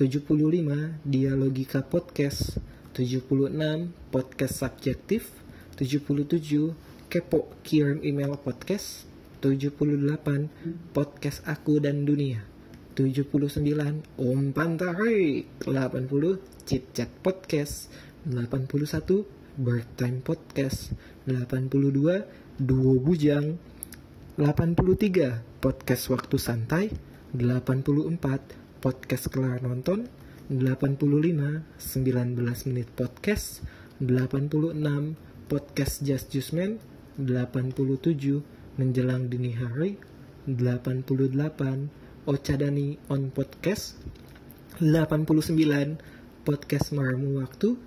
75 0.00 1.04
Dialogika 1.04 1.84
Podcast 1.84 2.56
76 2.96 3.92
Podcast 4.08 4.54
Subjektif 4.64 5.28
77 5.76 6.72
Kepo 7.12 7.52
Kirim 7.60 8.00
Email 8.00 8.40
Podcast 8.40 9.04
78 9.44 10.48
Podcast 10.96 11.44
Aku 11.44 11.76
dan 11.76 12.08
Dunia 12.08 12.40
79 12.96 13.60
Om 14.16 14.40
Pantai 14.56 15.44
80 15.60 16.40
Chit 16.64 16.96
Chat 16.96 17.12
Podcast 17.20 17.92
81 18.24 19.28
Bird 19.60 19.88
Time 20.00 20.24
Podcast 20.24 20.96
82 21.28 22.24
Duo 22.56 22.96
Bujang 22.96 23.60
83 24.40 25.60
Podcast 25.60 26.08
Waktu 26.08 26.36
Santai 26.40 26.88
84 27.36 28.61
Podcast 28.82 29.30
Kelar 29.30 29.62
Nonton 29.62 30.10
85 30.50 31.62
19 31.78 32.66
menit 32.66 32.90
podcast 32.98 33.62
86 34.02 34.74
podcast 35.46 35.94
Just 36.02 36.34
Jusman 36.34 36.82
87 37.14 38.42
menjelang 38.74 39.30
dini 39.30 39.54
hari 39.54 40.02
88 40.50 42.26
Ocadani 42.26 42.98
on 43.06 43.30
podcast 43.30 44.02
89 44.82 46.02
podcast 46.42 46.90
Maramu 46.90 47.38
Waktu 47.38 47.78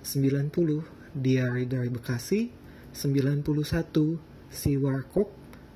90 0.00 0.48
Diary 1.12 1.68
dari 1.68 1.92
Bekasi 1.92 2.48
91 2.96 3.44
Si 4.48 4.80
Warkop 4.80 5.28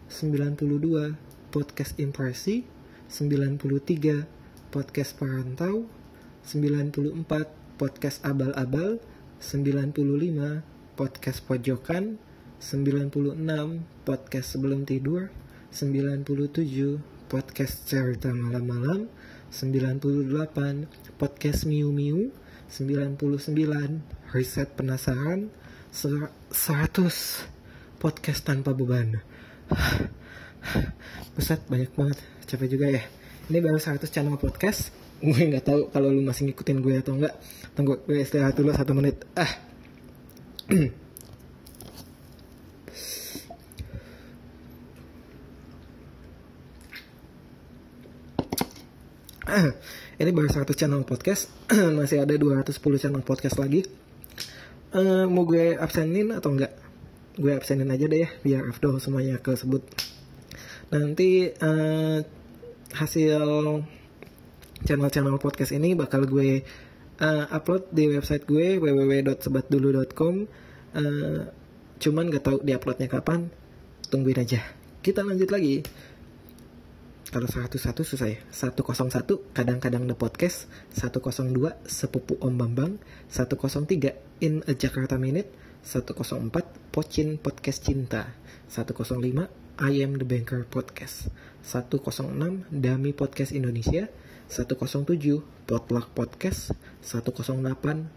92 0.09 1.53
podcast 1.53 2.01
Impresi 2.01 2.65
93 3.13 4.42
podcast 4.73 5.21
Perantau 5.21 5.85
94 6.49 7.29
podcast 7.77 8.25
Abal-Abal 8.25 9.05
95 9.37 10.65
podcast 10.97 11.45
Pojokan 11.45 12.17
96 12.57 13.37
podcast 14.09 14.49
Sebelum 14.57 14.89
Tidur 14.89 15.29
97 15.77 17.05
podcast 17.29 17.85
Cerita 17.85 18.33
Malam-Malam 18.33 19.13
98 19.53 21.21
podcast 21.21 21.69
Miu 21.69 21.93
Miu 21.93 22.33
99 22.73 24.01
Riset 24.33 24.73
Penasaran 24.73 25.53
100 25.93 26.49
podcast 28.01 28.41
tanpa 28.41 28.73
beban. 28.73 29.21
Buset 31.37 31.61
banyak 31.69 31.93
banget 31.93 32.19
capek 32.49 32.69
juga 32.73 32.89
ya 32.89 33.22
ini 33.51 33.59
baru 33.59 33.79
100 33.81 34.07
channel 34.07 34.39
podcast. 34.39 34.95
Gue 35.23 35.51
nggak 35.51 35.67
tahu 35.67 35.81
kalau 35.91 36.11
lu 36.11 36.23
masih 36.23 36.51
ngikutin 36.51 36.83
gue 36.83 36.99
atau 36.99 37.15
enggak 37.15 37.39
tunggu 37.79 38.03
gue 38.07 38.19
istirahat 38.23 38.59
dulu 38.59 38.75
satu 38.75 38.91
menit. 38.91 39.23
Ah. 39.39 39.51
Ini 50.23 50.31
baru 50.35 50.51
100 50.51 50.75
channel 50.75 51.07
podcast. 51.07 51.51
Masih 51.99 52.23
ada 52.23 52.35
210 52.35 52.79
channel 52.99 53.23
podcast 53.23 53.59
lagi. 53.63 53.87
Uh, 54.91 55.31
mau 55.31 55.47
gue 55.47 55.79
absenin 55.79 56.35
atau 56.35 56.53
enggak 56.53 56.75
gue 57.39 57.53
absenin 57.55 57.89
aja 57.89 58.05
deh 58.11 58.29
ya 58.29 58.31
biar 58.43 58.67
afdol 58.71 58.99
semuanya 58.99 59.39
kesebut. 59.39 59.87
Nanti 60.91 61.49
uh, 61.63 62.21
hasil 62.93 63.41
channel-channel 64.83 65.39
podcast 65.39 65.73
ini 65.73 65.95
bakal 65.95 66.27
gue 66.27 66.63
uh, 67.23 67.45
upload 67.55 67.89
di 67.95 68.11
website 68.11 68.45
gue 68.45 68.83
www.sebatdulu.com 68.83 70.35
uh, 70.99 71.41
cuman 72.03 72.25
gak 72.35 72.45
tahu 72.45 72.59
di 72.67 72.75
uploadnya 72.75 73.07
kapan. 73.07 73.47
Tungguin 74.11 74.43
aja. 74.43 74.61
Kita 75.01 75.23
lanjut 75.25 75.49
lagi. 75.49 75.81
Kalau 77.33 77.49
101 77.49 77.81
susah 78.05 78.29
ya. 78.29 78.39
101 78.51 79.57
kadang-kadang 79.57 80.05
the 80.05 80.17
podcast. 80.19 80.69
102 80.99 81.79
sepupu 81.87 82.37
Om 82.43 82.55
Bambang. 82.59 82.99
103 83.31 84.45
in 84.45 84.61
a 84.69 84.75
Jakarta 84.77 85.17
minute. 85.17 85.49
104 85.87 86.93
Pocin 86.93 87.41
podcast 87.41 87.87
cinta. 87.87 88.37
105 88.69 89.49
I 89.81 90.05
am 90.05 90.21
the 90.21 90.27
banker 90.29 90.69
podcast 90.69 91.33
106 91.63 92.67
Dami 92.75 93.15
podcast 93.15 93.55
Indonesia 93.55 94.11
107 94.51 95.07
Potluck 95.63 96.11
podcast 96.11 96.75
108 97.07 97.63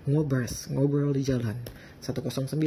Ngobras 0.10 0.66
ngobrol 0.74 1.14
di 1.14 1.22
jalan 1.22 1.54
109 2.02 2.58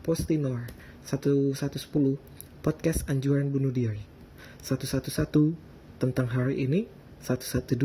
Postinor 0.00 0.72
1110 1.04 2.64
podcast 2.64 3.04
anjuran 3.12 3.52
bunuh 3.52 3.68
diri 3.68 4.00
111 4.64 5.12
tentang 6.00 6.32
hari 6.32 6.64
ini 6.64 6.88
112 7.20 7.76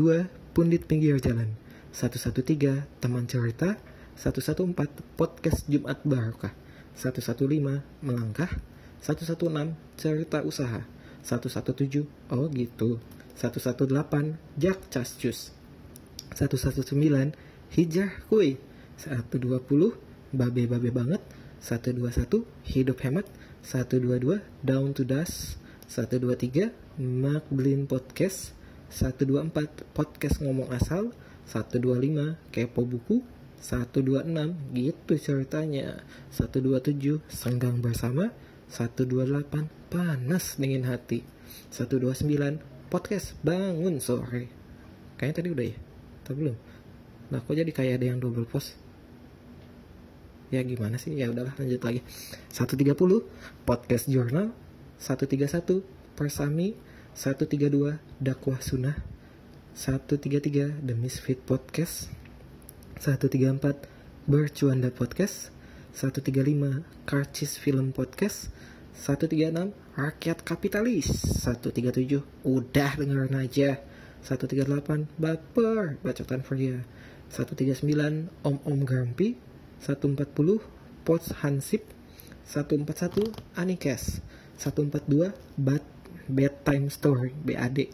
Pundit 0.56 0.88
Pinggir 0.88 1.20
Jalan 1.20 1.52
113 1.92 2.88
Teman 2.96 3.28
Cerita 3.28 3.76
114 4.16 4.72
Podcast 5.20 5.68
Jumat 5.68 6.00
Barokah 6.00 6.56
115 6.96 7.84
Melangkah 8.00 8.50
116 9.04 9.76
Cerita 10.00 10.40
Usaha 10.40 10.97
117 11.22 12.06
Oh 12.30 12.46
gitu. 12.52 12.98
118 13.38 14.38
Jak 14.58 14.78
Cascus 14.90 15.54
119 16.34 17.34
Hijrah 17.74 18.12
Kui. 18.30 18.58
120 18.98 19.98
Babe 20.34 20.64
Babe 20.66 20.90
Banget. 20.90 21.22
121 21.62 22.46
Hidup 22.66 22.98
Hemat. 23.02 23.26
122 23.62 24.42
Down 24.62 24.94
to 24.94 25.02
Dust. 25.02 25.58
123 25.90 26.70
Mark 26.98 27.46
Blin 27.50 27.86
Podcast. 27.86 28.54
124 28.90 29.86
Podcast 29.94 30.38
Ngomong 30.42 30.70
Asal. 30.70 31.10
125 31.46 32.38
Kepo 32.54 32.86
Buku. 32.86 33.24
126 33.58 34.54
gitu 34.74 35.12
ceritanya. 35.18 36.02
127 36.30 37.18
Senggang 37.26 37.82
Bersama 37.82 38.30
128 38.68 39.48
Panas 39.88 40.60
Dingin 40.60 40.84
Hati. 40.84 41.24
129 41.72 42.60
Podcast 42.92 43.32
Bangun 43.40 43.96
Sore. 43.96 44.52
Kayaknya 45.16 45.36
tadi 45.40 45.48
udah 45.48 45.66
ya? 45.72 45.76
Tapi 46.28 46.36
belum? 46.36 46.56
Nah 47.32 47.40
kok 47.40 47.56
jadi 47.56 47.72
kayak 47.72 48.00
ada 48.00 48.06
yang 48.12 48.20
double 48.20 48.44
post? 48.44 48.76
Ya 50.52 50.60
gimana 50.60 51.00
sih? 51.00 51.16
Ya 51.16 51.32
udahlah 51.32 51.56
lanjut 51.56 51.80
lagi. 51.80 52.04
130 52.52 52.92
Podcast 53.64 54.04
Journal 54.04 54.52
131 55.00 55.80
Persami. 56.12 56.76
132 57.16 57.96
Dakwah 58.20 58.60
Sunnah. 58.60 59.00
133 59.72 60.84
The 60.84 60.92
Misfit 60.92 61.40
Podcast. 61.40 62.12
134 63.00 64.28
Bercuanda 64.28 64.92
Podcast 64.92 65.56
135 65.98 66.86
Karcis 67.10 67.58
Film 67.58 67.90
Podcast 67.90 68.54
136 68.94 69.74
Rakyat 69.98 70.46
Kapitalis 70.46 71.10
137 71.42 72.22
Udah 72.46 72.94
dengerin 72.94 73.34
aja 73.34 73.82
138 74.22 75.10
Baper 75.18 75.98
Bacotan 75.98 76.46
for 76.46 76.54
ya 76.54 76.86
139 77.34 77.82
Om 78.46 78.56
Om 78.62 78.78
Gampi 78.86 79.34
140 79.82 80.62
Pots 81.02 81.34
Hansip 81.42 81.82
141 82.46 83.34
Anikes 83.58 84.22
142 84.62 85.34
Bat 85.58 85.82
bedtime 86.30 86.94
story 86.94 87.34
BAD 87.42 87.90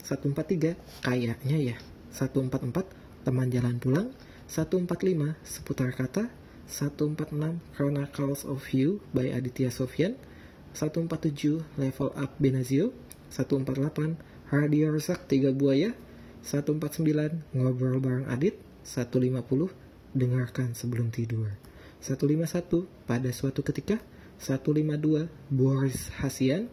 143 0.00 0.80
kayaknya 1.04 1.58
ya 1.60 1.76
144 2.08 3.28
teman 3.28 3.52
jalan 3.52 3.76
pulang 3.76 4.08
145 4.48 5.40
Seputar 5.44 5.96
Kata, 5.96 6.28
146 6.68 7.60
Chronicles 7.76 8.42
of 8.48 8.64
You 8.72 9.04
by 9.12 9.28
Aditya 9.28 9.68
Sofyan, 9.68 10.16
147 10.72 11.64
Level 11.76 12.10
Up 12.16 12.32
Benazio, 12.40 12.90
148 13.30 14.16
Radio 14.50 14.90
Rusak 14.90 15.28
Tiga 15.28 15.52
Buaya, 15.52 15.92
149 16.44 17.56
Ngobrol 17.56 17.98
Bareng 18.00 18.28
Adit, 18.28 18.56
150 18.84 19.72
Dengarkan 20.14 20.76
Sebelum 20.76 21.08
Tidur, 21.10 21.56
151 22.00 22.86
Pada 23.08 23.30
Suatu 23.32 23.64
Ketika, 23.64 24.00
152 24.40 25.28
Boris 25.48 26.12
Hasian, 26.20 26.68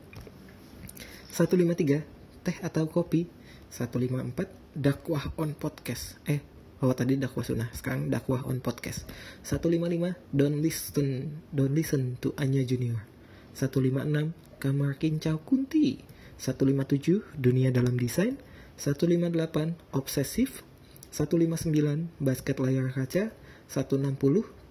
153 1.32 2.04
Teh 2.41 2.58
atau 2.65 2.89
Kopi, 2.89 3.30
154 3.69 4.49
Dakwah 4.71 5.36
on 5.38 5.51
Podcast. 5.54 6.17
Eh, 6.25 6.50
Oh 6.81 6.97
tadi 6.97 7.13
dakwah 7.13 7.45
sunnah, 7.45 7.69
sekarang 7.77 8.09
dakwah 8.09 8.41
on 8.49 8.57
podcast. 8.57 9.05
155 9.45 10.17
Don't 10.33 10.65
listen, 10.65 11.37
don't 11.53 11.77
listen 11.77 12.17
to 12.17 12.33
Anya 12.41 12.65
Junior. 12.65 13.05
156 13.53 14.33
Kamar 14.57 14.97
Kincau 14.97 15.37
Kunti. 15.45 16.01
157 16.41 17.37
Dunia 17.37 17.69
dalam 17.69 18.01
Desain. 18.01 18.41
158 18.81 19.77
Obsesif. 19.93 20.65
159 21.13 22.09
Basket 22.17 22.57
Layar 22.57 22.89
Kaca. 22.89 23.29
160 23.69 24.17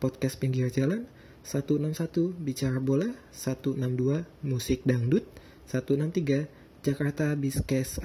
Podcast 0.03 0.43
Pinggir 0.43 0.67
Jalan. 0.67 1.07
161 1.47 2.35
Bicara 2.43 2.83
Bola. 2.83 3.07
162 3.31 4.27
Musik 4.43 4.83
Dangdut. 4.83 5.31
163 5.71 6.51
Jakarta 6.83 7.39
Bizcast 7.39 8.03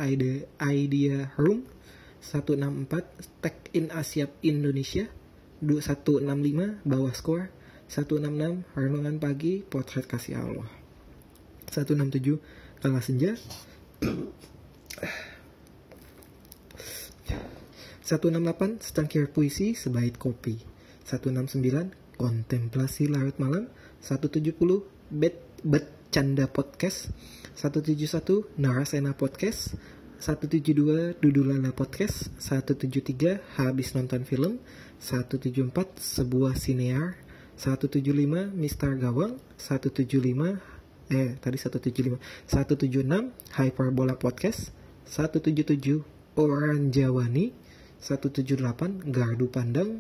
Idea 0.61 1.33
Room 1.41 1.65
164 2.21 3.41
Tech 3.41 3.55
in 3.73 3.91
Asia 3.91 4.29
Indonesia. 4.45 5.07
2165 5.63 6.83
bawah 6.83 7.15
skor 7.15 7.47
166 7.87 8.65
Renungan 8.75 9.15
Pagi 9.21 9.61
Potret 9.63 10.05
Kasih 10.09 10.41
Allah. 10.41 10.69
167 11.69 12.39
Kala 12.81 12.99
Senja. 13.01 13.37
168 18.05 18.81
Secangkir 18.81 19.29
Puisi 19.29 19.73
Sebaik 19.73 20.17
Kopi. 20.21 20.59
169 21.07 21.93
Kontemplasi 22.17 23.07
Larut 23.09 23.37
Malam. 23.37 23.69
170 24.01 24.85
Bet 25.13 25.37
Bet 25.61 25.89
Canda 26.09 26.49
Podcast. 26.49 27.13
171 27.57 28.49
Narasena 28.59 29.15
Podcast 29.15 29.77
172 30.19 31.19
Dudulala 31.19 31.75
Podcast 31.75 32.31
173 32.39 33.43
Habis 33.59 33.91
Nonton 33.99 34.23
Film 34.23 34.63
174 35.03 35.99
Sebuah 35.99 36.55
Sinear 36.55 37.19
175 37.59 38.55
Mister 38.55 38.95
Gawang 38.95 39.35
175 39.59 41.11
Eh 41.11 41.35
tadi 41.43 41.57
175 41.59 42.15
176 42.47 43.59
Hyperbola 43.59 44.15
Podcast 44.15 44.71
177 45.03 46.07
Orang 46.39 46.95
Jawani 46.95 47.51
178 47.99 49.11
Gardu 49.11 49.51
Pandang 49.51 49.99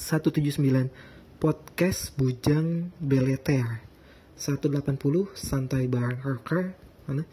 179 0.00 0.88
Podcast 1.36 2.16
Bujang 2.16 2.96
Beleter 2.96 3.84
180 4.40 4.88
Santai 5.36 5.84
Barang 5.84 6.16
Rocker 6.24 6.72
mana 7.04 7.28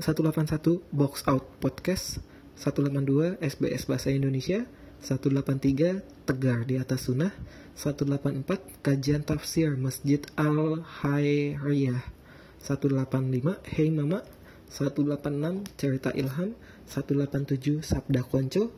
181 0.00 0.80
Box 0.96 1.28
Out 1.28 1.44
Podcast 1.60 2.24
182 2.56 3.36
SBS 3.44 3.84
Bahasa 3.84 4.08
Indonesia 4.08 4.64
183 5.04 6.00
Tegar 6.24 6.64
di 6.64 6.80
atas 6.80 7.04
Sunnah 7.04 7.28
184 7.76 8.80
Kajian 8.80 9.20
Tafsir 9.20 9.76
Masjid 9.76 10.24
Al-Hairiyah 10.40 12.00
185 12.64 13.60
Hey 13.68 13.92
Mama 13.92 14.24
186 14.72 15.68
Cerita 15.76 16.16
Ilham 16.16 16.56
187 16.88 17.84
Sabda 17.84 18.24
Konco 18.24 18.72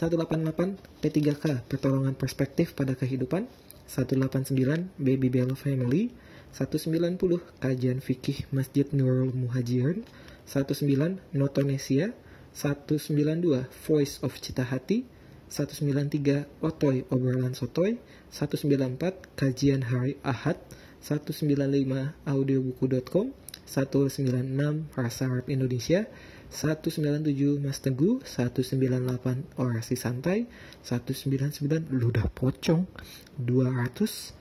188 0.00 1.04
P3K 1.04 1.44
Pertolongan 1.68 2.16
Perspektif 2.16 2.72
pada 2.72 2.96
Kehidupan 2.96 3.44
189 3.84 4.56
Baby 4.96 5.28
Bell 5.28 5.52
Family 5.52 6.08
190 6.54 7.38
Kajian 7.62 8.02
Fikih 8.02 8.46
Masjid 8.50 8.86
Nurul 8.90 9.30
Muhajirin 9.30 10.02
19 10.46 11.22
Notonesia 11.30 12.10
192 12.54 13.70
Voice 13.86 14.18
of 14.26 14.34
Cita 14.42 14.66
Hati 14.66 15.06
193 15.50 16.46
Otoy 16.62 17.06
Obrolan 17.10 17.54
Sotoy 17.54 17.98
194 18.34 19.38
Kajian 19.38 19.82
Hari 19.86 20.18
Ahad 20.26 20.58
195 21.02 22.14
audiobuku.com 22.26 23.30
196 23.66 24.90
Rasa 24.98 25.30
Arab 25.30 25.46
Indonesia 25.46 26.10
197 26.50 27.62
Mas 27.62 27.78
Teguh 27.78 28.18
198 28.26 29.54
Orasi 29.54 29.94
Santai 29.94 30.50
199 30.82 31.94
Ludah 31.94 32.26
Pocong 32.34 32.90
200 33.38 34.39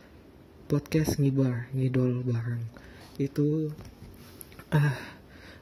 podcast 0.70 1.18
ngibar 1.18 1.66
ngidol 1.74 2.22
bareng. 2.22 2.62
Itu 3.18 3.74
ah 4.70 4.94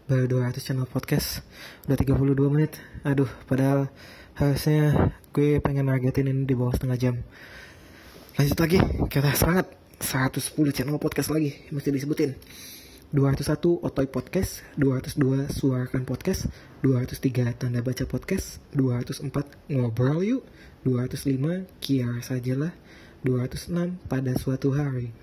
baru 0.03 0.27
200 0.27 0.59
channel 0.59 0.83
podcast. 0.83 1.47
Udah 1.87 1.95
32 1.95 2.35
menit. 2.51 2.75
Aduh 3.07 3.31
padahal 3.47 3.87
harusnya 4.35 5.15
gue 5.31 5.63
pengen 5.63 5.87
nargetin 5.87 6.27
ini 6.27 6.43
di 6.43 6.51
bawah 6.59 6.75
setengah 6.75 6.99
jam. 6.99 7.15
Lanjut 8.35 8.59
lagi 8.59 8.77
kita 9.07 9.31
semangat. 9.31 9.71
110 9.97 10.53
channel 10.75 10.99
podcast 10.99 11.31
lagi 11.31 11.55
mesti 11.71 11.89
disebutin. 11.89 12.35
201 13.15 13.87
Otoy 13.87 14.11
Podcast 14.11 14.67
202 14.75 15.47
Suarakan 15.47 16.03
Podcast 16.03 16.51
203 16.83 17.55
Tanda 17.55 17.79
Baca 17.79 18.03
Podcast 18.03 18.59
204 18.75 19.71
Ngobrol 19.71 20.27
Yuk 20.27 20.43
205 20.83 21.71
Kiar 21.79 22.19
Sajalah 22.19 22.75
206 23.25 23.97
pada 24.05 24.33
suatu 24.37 24.75
hari. 24.75 25.13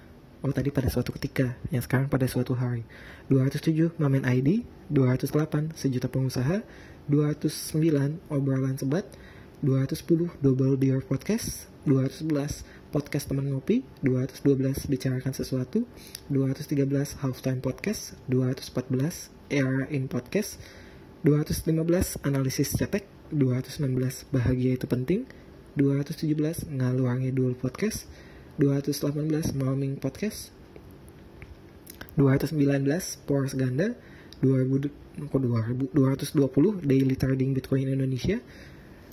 Oh 0.44 0.52
tadi 0.52 0.68
pada 0.68 0.92
suatu 0.92 1.08
ketika, 1.16 1.56
yang 1.72 1.80
sekarang 1.80 2.12
pada 2.12 2.28
suatu 2.28 2.52
hari. 2.52 2.84
207 3.32 3.96
Mamen 3.96 4.28
ID, 4.28 4.66
208 4.92 5.72
Sejuta 5.72 6.10
Pengusaha, 6.12 6.60
209 7.08 8.20
Obrolan 8.28 8.76
Sebat, 8.76 9.08
210 9.64 10.36
Double 10.44 10.76
Beer 10.76 11.00
Podcast, 11.00 11.72
211 11.88 12.64
Podcast 12.92 13.24
Teman 13.32 13.48
Ngopi, 13.48 13.88
212 14.04 14.84
Bicarakan 14.92 15.32
Sesuatu, 15.32 15.88
213 16.28 17.24
Halftime 17.24 17.64
Podcast, 17.64 18.12
214 18.28 19.32
Era 19.48 19.88
in 19.88 20.12
Podcast, 20.12 20.60
215 21.24 22.20
Analisis 22.20 22.76
Cetek, 22.76 23.08
216 23.32 24.28
Bahagia 24.28 24.76
Itu 24.76 24.84
Penting, 24.84 25.24
217 25.74 26.70
Ngaluangi 26.70 27.34
Dul 27.34 27.58
Podcast 27.58 28.06
218 28.62 29.58
Malming 29.58 29.98
Podcast 29.98 30.54
219 32.14 33.26
Poros 33.26 33.58
Ganda 33.58 33.98
2000, 34.38 34.90
220 35.18 36.86
Daily 36.86 37.16
Trading 37.18 37.50
Bitcoin 37.54 37.90
Indonesia 37.90 38.38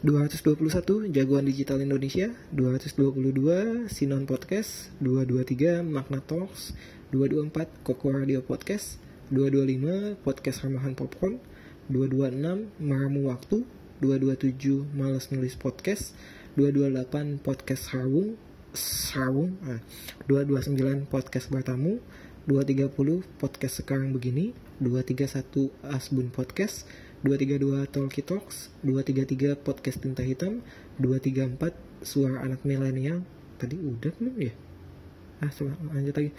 221 0.05 1.13
Jagoan 1.13 1.45
Digital 1.45 1.81
Indonesia 1.81 2.33
222 2.53 3.89
Sinon 3.89 4.25
Podcast 4.25 4.93
223 5.01 5.85
Magna 5.85 6.21
Talks 6.25 6.73
224 7.13 7.85
Koko 7.85 8.09
Radio 8.13 8.41
Podcast 8.45 8.97
225 9.33 10.17
Podcast 10.21 10.65
Ramahan 10.65 10.93
Popcorn 10.97 11.37
226 11.89 12.81
Maramu 12.81 13.29
Waktu 13.29 13.65
227 14.01 14.89
Males 14.97 15.29
Nulis 15.29 15.53
Podcast 15.53 16.17
228 16.59 17.39
podcast 17.39 17.91
Sarawung 17.91 18.35
Sarawung 18.75 19.55
ah, 19.67 19.79
229 20.27 21.07
podcast 21.07 21.51
bertamu 21.51 21.99
230 22.49 23.23
podcast 23.37 23.85
sekarang 23.85 24.11
begini 24.11 24.57
231 24.81 25.69
Asbun 25.85 26.33
Podcast 26.33 26.89
232 27.21 27.85
Talkie 27.93 28.25
Talks 28.25 28.73
233 28.81 29.61
podcast 29.61 30.01
tinta 30.01 30.25
hitam 30.25 30.65
234 30.97 32.01
suara 32.01 32.41
anak 32.41 32.65
milenial. 32.65 33.21
Tadi 33.61 33.77
udah 33.77 34.09
belum 34.17 34.37
ya? 34.41 34.53
Ah 35.41 35.49
coba 35.53 35.77
lanjut 35.93 36.17
lagi. 36.17 36.31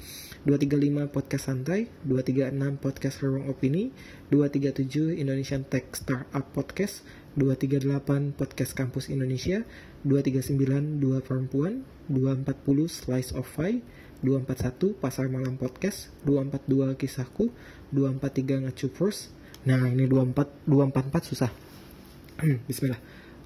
235 0.46 1.14
podcast 1.14 1.44
santai 1.46 1.86
236 2.02 2.82
podcast 2.82 3.16
ruang 3.22 3.46
opini 3.46 3.94
237 4.34 5.22
Indonesian 5.22 5.62
Tech 5.62 5.86
Startup 5.94 6.46
Podcast 6.50 7.06
238 7.38 8.34
podcast 8.34 8.72
kampus 8.74 9.06
Indonesia 9.06 9.62
239 10.02 10.98
dua 10.98 11.22
perempuan 11.22 11.86
240 12.10 12.90
slice 12.90 13.30
of 13.38 13.46
pie 13.54 13.82
241 14.22 14.98
pasar 15.02 15.26
malam 15.26 15.58
podcast 15.58 16.10
242 16.26 16.94
kisahku 16.98 17.50
243 17.90 18.70
ngecupers 18.70 19.34
nah 19.62 19.78
ini 19.86 20.10
24 20.10 20.66
244 20.66 21.30
susah. 21.30 21.50
Bismillah. 22.70 22.98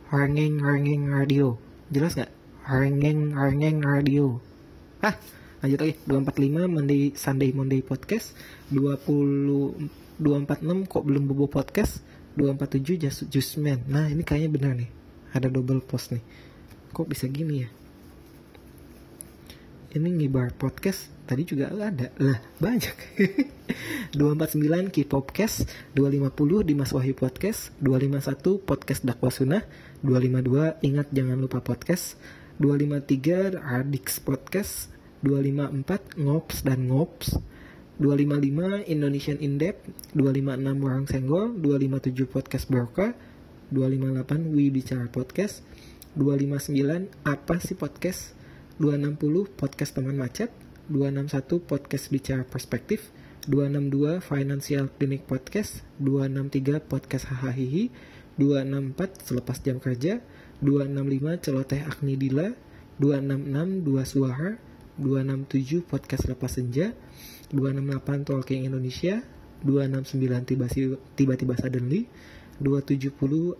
Ranging 0.08 0.64
Ranging 0.64 1.12
Radio. 1.12 1.60
Jelas 1.92 2.16
nggak? 2.16 2.32
Rengeng 2.66 3.36
rengeng 3.36 3.84
radio. 3.84 4.40
Ah 5.04 5.12
lanjut 5.60 5.78
lagi. 5.80 5.94
245 6.08 6.72
Monday 6.72 7.00
Sunday 7.12 7.50
Monday 7.52 7.80
podcast. 7.84 8.32
20 8.72 9.92
246 10.20 10.88
kok 10.88 11.04
belum 11.04 11.24
bobo 11.28 11.52
podcast? 11.52 12.00
247 12.40 13.00
just 13.00 13.18
just 13.28 13.50
man. 13.60 13.84
Nah 13.88 14.08
ini 14.08 14.24
kayaknya 14.24 14.50
benar 14.52 14.72
nih 14.76 14.88
ada 15.36 15.52
double 15.52 15.84
post 15.84 16.16
nih. 16.16 16.24
Kok 16.96 17.06
bisa 17.12 17.28
gini 17.28 17.64
ya? 17.64 17.68
Ini 19.96 20.08
ngibar 20.12 20.52
podcast 20.56 21.08
tadi 21.24 21.44
juga 21.44 21.72
ada. 21.72 22.12
Lah 22.20 22.40
banyak. 22.60 22.96
249 24.16 24.94
K-Popcast 24.94 25.68
250 25.92 26.68
Dimas 26.68 26.90
Wahyu 26.94 27.12
Podcast 27.12 27.74
251 27.82 28.62
Podcast 28.62 29.02
Dakwah 29.02 29.34
Sunnah 29.34 29.62
252 30.06 30.80
Ingat 30.86 31.10
Jangan 31.10 31.38
Lupa 31.40 31.60
Podcast 31.60 32.16
253 32.62 33.58
Ardix 33.60 34.22
Podcast 34.22 34.88
254 35.26 36.22
Ngops 36.22 36.56
dan 36.64 36.86
Ngops 36.88 37.36
255 37.98 38.86
Indonesian 38.88 39.38
Indep 39.40 39.82
256 40.14 40.84
Warang 40.84 41.06
Senggol 41.08 41.56
257 41.60 42.28
Podcast 42.28 42.64
Broker 42.68 43.16
258 43.74 44.54
Wi 44.54 44.70
Bicara 44.70 45.10
Podcast 45.10 45.66
259 46.14 47.10
Apa 47.26 47.58
sih 47.58 47.74
Podcast 47.74 48.38
260 48.78 49.52
Podcast 49.58 49.90
Teman 49.96 50.14
Macet 50.14 50.50
261 50.92 51.66
Podcast 51.66 52.04
Bicara 52.14 52.42
Perspektif 52.46 53.10
262 53.50 54.22
Financial 54.22 54.86
Clinic 54.94 55.26
Podcast 55.26 55.82
263 55.98 56.82
Podcast 56.82 57.24
Hahaha 57.30 57.90
264 58.38 59.26
Selepas 59.26 59.56
Jam 59.62 59.78
Kerja 59.82 60.22
265 60.62 61.42
Celoteh 61.42 61.82
Agni 61.82 62.14
Dila 62.14 62.54
266 63.02 63.86
Dua 63.86 64.02
Suara 64.06 64.50
267 64.98 65.84
Podcast 65.84 66.24
Lepas 66.30 66.58
Senja 66.58 66.94
268 67.50 68.26
Talking 68.26 68.66
Indonesia 68.66 69.22
269 69.66 70.54
Tiba-Tiba 71.16 71.54
Suddenly 71.58 72.06
270 72.60 73.56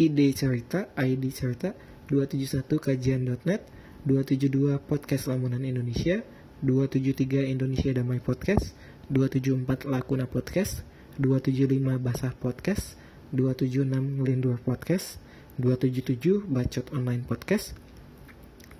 ID 0.00 0.18
Cerita 0.34 0.88
ID 0.98 1.24
Cerita 1.30 1.76
271 2.10 2.80
Kajian.net 2.80 3.62
272 4.08 4.82
Podcast 4.82 5.30
Lamunan 5.30 5.62
Indonesia 5.62 6.26
273 6.66 7.50
Indonesia 7.54 7.90
Damai 7.94 8.18
Podcast 8.18 8.74
274 9.10 9.86
Lakuna 9.86 10.26
Podcast 10.26 10.82
275 11.22 12.02
Basah 12.02 12.34
Podcast 12.34 12.98
276 13.30 14.18
Ngelindur 14.18 14.58
Podcast 14.64 15.22
277 15.60 16.48
Bacot 16.50 16.86
Online 16.90 17.22
Podcast 17.22 17.76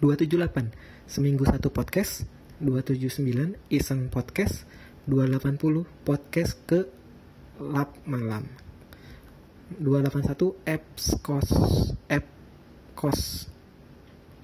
278 0.02 0.74
Seminggu 1.06 1.44
Satu 1.46 1.70
Podcast 1.70 2.26
279 2.58 3.58
Iseng 3.70 4.10
Podcast 4.10 4.66
280 5.06 5.86
Podcast 6.02 6.52
ke 6.66 6.86
Lap 7.62 7.94
Malam 8.08 8.71
281 9.80 10.58
Apps 10.68 11.16
Kos 11.24 11.48
App 12.10 12.26
Kos 12.92 13.48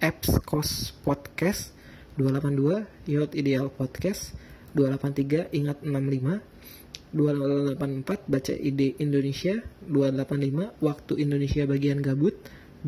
Apps 0.00 0.30
Kos 0.40 0.96
Podcast 1.04 1.76
282 2.16 2.88
Yacht 3.04 3.32
Ideal 3.36 3.68
Podcast 3.68 4.32
283 4.72 5.52
Ingat 5.52 5.84
65 5.84 6.40
284 7.12 8.28
Baca 8.28 8.54
Ide 8.56 8.96
Indonesia 9.00 9.60
285 9.88 10.76
Waktu 10.80 11.12
Indonesia 11.20 11.62
Bagian 11.68 12.00
Gabut 12.00 12.36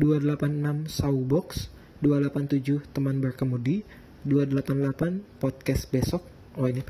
286 0.01 0.89
Sawbox 0.89 1.69
287 2.01 2.95
Teman 2.95 3.21
Berkemudi 3.21 3.85
288 4.25 5.41
Podcast 5.41 5.89
Besok. 5.89 6.23
Oh 6.57 6.67
ini 6.67 6.85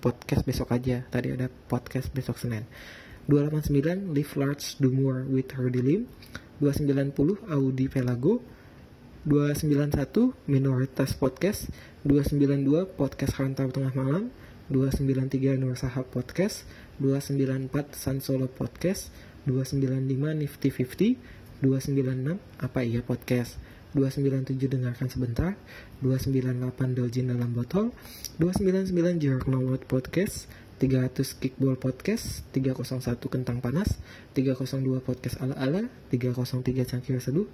podcast 0.00 0.42
besok 0.46 0.72
aja. 0.72 1.04
Tadi 1.10 1.34
ada 1.34 1.50
podcast 1.68 2.08
besok 2.14 2.38
Senin 2.40 2.64
289 3.30 4.10
Live 4.10 4.34
Large 4.34 4.82
Do 4.82 4.90
More 4.90 5.22
with 5.30 5.54
Rudy 5.54 5.78
Lim 5.78 6.10
290 6.58 7.46
Audi 7.46 7.86
Pelago 7.86 8.42
291 9.22 10.34
Minoritas 10.50 11.14
Podcast 11.14 11.70
292 12.02 12.90
Podcast 12.98 13.38
Rantau 13.38 13.70
Tengah 13.70 13.94
Malam 13.94 14.34
293 14.74 15.62
Nur 15.62 15.78
Sahab 15.78 16.10
Podcast 16.10 16.66
294 16.98 17.94
San 17.94 18.18
Solo 18.18 18.50
Podcast 18.50 19.14
295 19.46 20.34
Nifty 20.34 20.68
50 20.74 21.62
296 21.62 22.34
Apa 22.58 22.82
Iya 22.82 23.06
Podcast 23.06 23.62
297 23.94 24.58
Dengarkan 24.74 25.06
Sebentar 25.06 25.54
298 26.02 26.98
Doljin 26.98 27.30
Dalam 27.30 27.54
Botol 27.54 27.94
299 28.42 29.22
Jerk 29.22 29.46
Nomot 29.46 29.86
Podcast 29.86 30.50
300 30.80 31.36
Kickball 31.36 31.76
Podcast 31.76 32.48
301 32.56 33.20
Kentang 33.28 33.60
Panas 33.60 34.00
302 34.32 35.04
Podcast 35.04 35.36
Ala-Ala 35.44 35.86
303 36.08 36.88
Cangkir 36.88 37.20
Seduh 37.20 37.46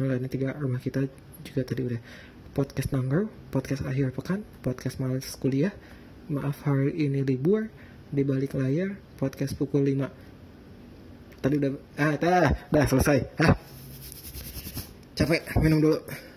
ini 0.00 0.28
tiga 0.32 0.56
rumah 0.56 0.80
kita 0.80 1.04
juga 1.44 1.60
tadi 1.66 1.84
udah 1.84 2.00
podcast 2.50 2.90
nangger, 2.90 3.30
podcast 3.52 3.84
akhir 3.86 4.10
pekan, 4.16 4.40
podcast 4.64 4.96
malas 4.96 5.28
kuliah, 5.38 5.74
maaf 6.26 6.64
hari 6.66 6.94
ini 6.96 7.22
libur, 7.22 7.70
di 8.10 8.26
balik 8.26 8.58
layar, 8.58 8.98
podcast 9.20 9.54
pukul 9.54 9.86
5. 9.86 10.08
Tadi 11.40 11.54
udah, 11.56 11.70
ah, 11.96 12.14
dah, 12.18 12.48
dah 12.68 12.84
selesai. 12.88 13.18
Ah. 13.38 13.54
Capek, 15.14 15.42
minum 15.62 15.78
dulu. 15.84 16.29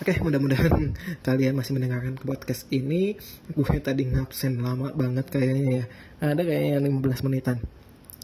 Oke, 0.00 0.16
mudah-mudahan 0.16 0.96
kalian 1.28 1.60
masih 1.60 1.76
mendengarkan 1.76 2.16
podcast 2.16 2.64
ini. 2.72 3.20
Gue 3.52 3.68
tadi 3.84 4.08
ngabsen 4.08 4.56
lama 4.56 4.96
banget 4.96 5.28
kayaknya 5.28 5.64
ya. 5.68 5.84
Ada 6.24 6.40
kayaknya 6.40 6.88
15 6.88 7.28
menitan. 7.28 7.60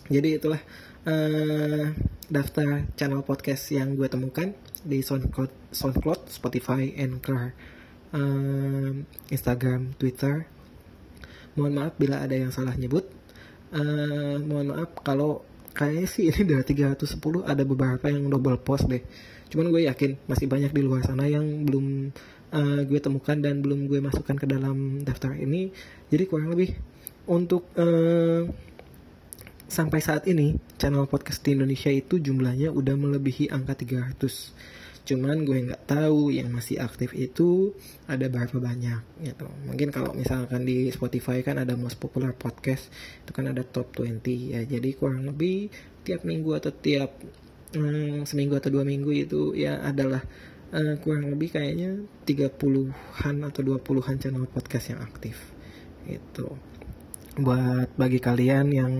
Jadi 0.09 0.41
itulah 0.41 0.57
uh, 1.05 1.93
daftar 2.33 2.89
channel 2.97 3.21
podcast 3.29 3.77
yang 3.77 3.93
gue 3.93 4.09
temukan 4.09 4.57
di 4.89 5.05
SoundCloud, 5.05 5.77
SoundCloud 5.77 6.33
Spotify, 6.33 6.97
Anchor, 6.97 7.53
uh, 8.17 8.97
Instagram, 9.29 9.93
Twitter. 10.01 10.49
Mohon 11.61 11.73
maaf 11.77 11.95
bila 12.01 12.25
ada 12.25 12.33
yang 12.41 12.57
salah 12.57 12.73
nyebut. 12.73 13.05
Uh, 13.77 14.41
mohon 14.49 14.73
maaf 14.73 14.97
kalau 15.05 15.45
kayaknya 15.77 16.09
sih 16.09 16.33
ini 16.33 16.41
dari 16.41 16.65
310 16.65 17.21
ada 17.45 17.69
beberapa 17.69 18.09
yang 18.09 18.33
double 18.33 18.65
post 18.65 18.89
deh. 18.89 19.05
Cuman 19.49 19.71
gue 19.71 19.87
yakin 19.87 20.27
masih 20.27 20.47
banyak 20.51 20.73
di 20.75 20.83
luar 20.83 21.07
sana 21.07 21.27
yang 21.31 21.67
belum 21.67 22.11
uh, 22.53 22.81
gue 22.87 23.01
temukan 23.01 23.39
dan 23.39 23.63
belum 23.63 23.87
gue 23.87 23.99
masukkan 24.03 24.37
ke 24.37 24.47
dalam 24.47 25.03
daftar 25.07 25.35
ini. 25.39 25.71
Jadi 26.11 26.25
kurang 26.27 26.55
lebih 26.55 26.75
untuk 27.27 27.71
uh, 27.79 28.47
sampai 29.67 29.99
saat 29.99 30.31
ini 30.31 30.55
channel 30.79 31.11
podcast 31.11 31.43
di 31.43 31.59
Indonesia 31.59 31.91
itu 31.91 32.23
jumlahnya 32.23 32.71
udah 32.71 32.95
melebihi 32.95 33.51
angka 33.51 33.83
300 33.83 34.87
cuman 35.07 35.47
gue 35.47 35.71
nggak 35.71 35.87
tahu 35.87 36.35
yang 36.35 36.51
masih 36.51 36.83
aktif 36.83 37.15
itu 37.15 37.71
ada 38.11 38.27
berapa 38.27 38.59
banyak 38.59 39.23
gitu. 39.23 39.47
Mungkin 39.71 39.95
kalau 39.95 40.11
misalkan 40.11 40.67
di 40.67 40.91
Spotify 40.91 41.47
kan 41.47 41.63
ada 41.63 41.79
most 41.79 42.03
popular 42.03 42.35
podcast 42.35 42.91
itu 43.23 43.31
kan 43.31 43.47
ada 43.47 43.63
top 43.63 43.95
20 43.95 44.59
ya 44.59 44.67
jadi 44.67 44.91
kurang 44.99 45.31
lebih 45.31 45.71
tiap 46.03 46.27
minggu 46.27 46.59
atau 46.59 46.75
tiap 46.75 47.23
hmm, 47.75 48.29
seminggu 48.29 48.55
atau 48.55 48.71
dua 48.71 48.85
minggu 48.87 49.11
itu 49.11 49.57
ya 49.57 49.83
adalah 49.83 50.23
uh, 50.71 50.95
kurang 51.03 51.33
lebih 51.33 51.57
kayaknya 51.57 52.05
30-an 52.29 53.37
atau 53.49 53.61
20-an 53.65 54.17
channel 54.21 54.47
podcast 54.47 54.95
yang 54.95 55.01
aktif 55.03 55.57
itu 56.07 56.47
buat 57.37 57.93
bagi 58.01 58.17
kalian 58.17 58.67
yang 58.73 58.93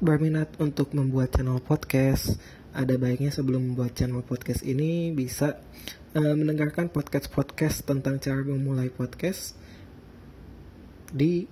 berminat 0.00 0.56
untuk 0.56 0.96
membuat 0.96 1.36
channel 1.36 1.60
podcast, 1.60 2.40
ada 2.72 2.96
baiknya 2.96 3.28
sebelum 3.28 3.72
membuat 3.72 3.92
channel 3.92 4.24
podcast 4.24 4.64
ini 4.64 5.12
bisa 5.12 5.60
uh, 6.16 6.34
mendengarkan 6.34 6.88
podcast-podcast 6.88 7.84
tentang 7.84 8.16
cara 8.16 8.40
memulai 8.40 8.88
podcast 8.88 9.60
di 11.12 11.44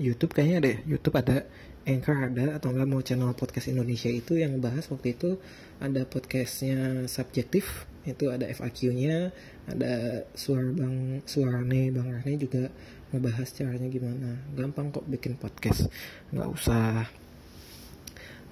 YouTube 0.00 0.32
kayaknya 0.32 0.58
deh. 0.64 0.76
YouTube 0.88 1.20
ada 1.20 1.44
Anchor 1.82 2.30
ada 2.30 2.46
atau 2.58 2.70
enggak 2.70 2.88
mau 2.88 3.02
channel 3.02 3.34
podcast 3.34 3.70
Indonesia 3.70 4.06
itu 4.06 4.38
yang 4.38 4.62
bahas 4.62 4.86
waktu 4.86 5.18
itu 5.18 5.38
ada 5.82 6.06
podcastnya 6.06 7.10
subjektif 7.10 7.90
itu 8.02 8.30
ada 8.30 8.46
FAQ-nya 8.50 9.30
ada 9.70 10.26
suara 10.34 10.70
bang 10.74 11.22
suarane 11.22 11.94
bang 11.94 12.06
Rane 12.18 12.34
juga 12.38 12.70
ngebahas 13.12 13.48
caranya 13.52 13.88
gimana. 13.92 14.40
Gampang 14.56 14.88
kok 14.88 15.04
bikin 15.04 15.36
podcast. 15.36 15.86
Nggak 16.32 16.48
usah 16.48 17.04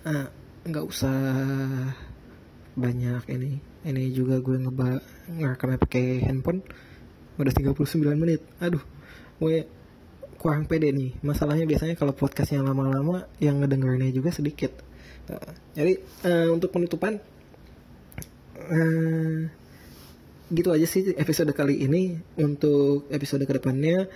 ah, 0.05 0.29
nggak 0.69 0.85
usah 0.85 1.19
banyak 2.77 3.25
ini. 3.33 3.53
Ini 3.81 4.13
juga 4.13 4.39
gue 4.45 4.61
ngeba 4.61 5.01
ngerekam 5.33 5.81
pakai 5.81 6.29
handphone. 6.29 6.61
Udah 7.41 7.53
39 7.57 8.21
menit. 8.21 8.45
Aduh 8.61 8.85
gue 9.41 9.65
kurang 10.41 10.65
pede 10.65 10.89
nih. 10.89 11.21
Masalahnya 11.21 11.69
biasanya 11.69 11.93
kalau 12.01 12.17
podcast 12.17 12.57
yang 12.57 12.65
lama-lama 12.65 13.29
yang 13.37 13.61
ngedengerinnya 13.61 14.09
juga 14.17 14.33
sedikit. 14.33 14.73
Gitu 14.73 14.89
jadi 15.77 15.93
uh, 16.27 16.49
untuk 16.51 16.75
penutupan 16.75 17.23
uh, 18.59 19.39
gitu 20.51 20.69
aja 20.75 20.87
sih 20.87 21.15
episode 21.15 21.55
kali 21.55 21.87
ini 21.87 22.19
untuk 22.35 23.07
episode 23.15 23.47
ke 23.47 23.55
depannya 23.55 24.11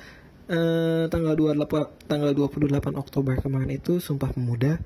uh, 0.51 1.07
tanggal 1.07 1.39
28 1.39 2.11
tanggal 2.11 2.31
28 2.35 2.99
Oktober 2.99 3.35
kemarin 3.39 3.71
itu 3.71 4.03
Sumpah 4.03 4.35
Pemuda. 4.35 4.79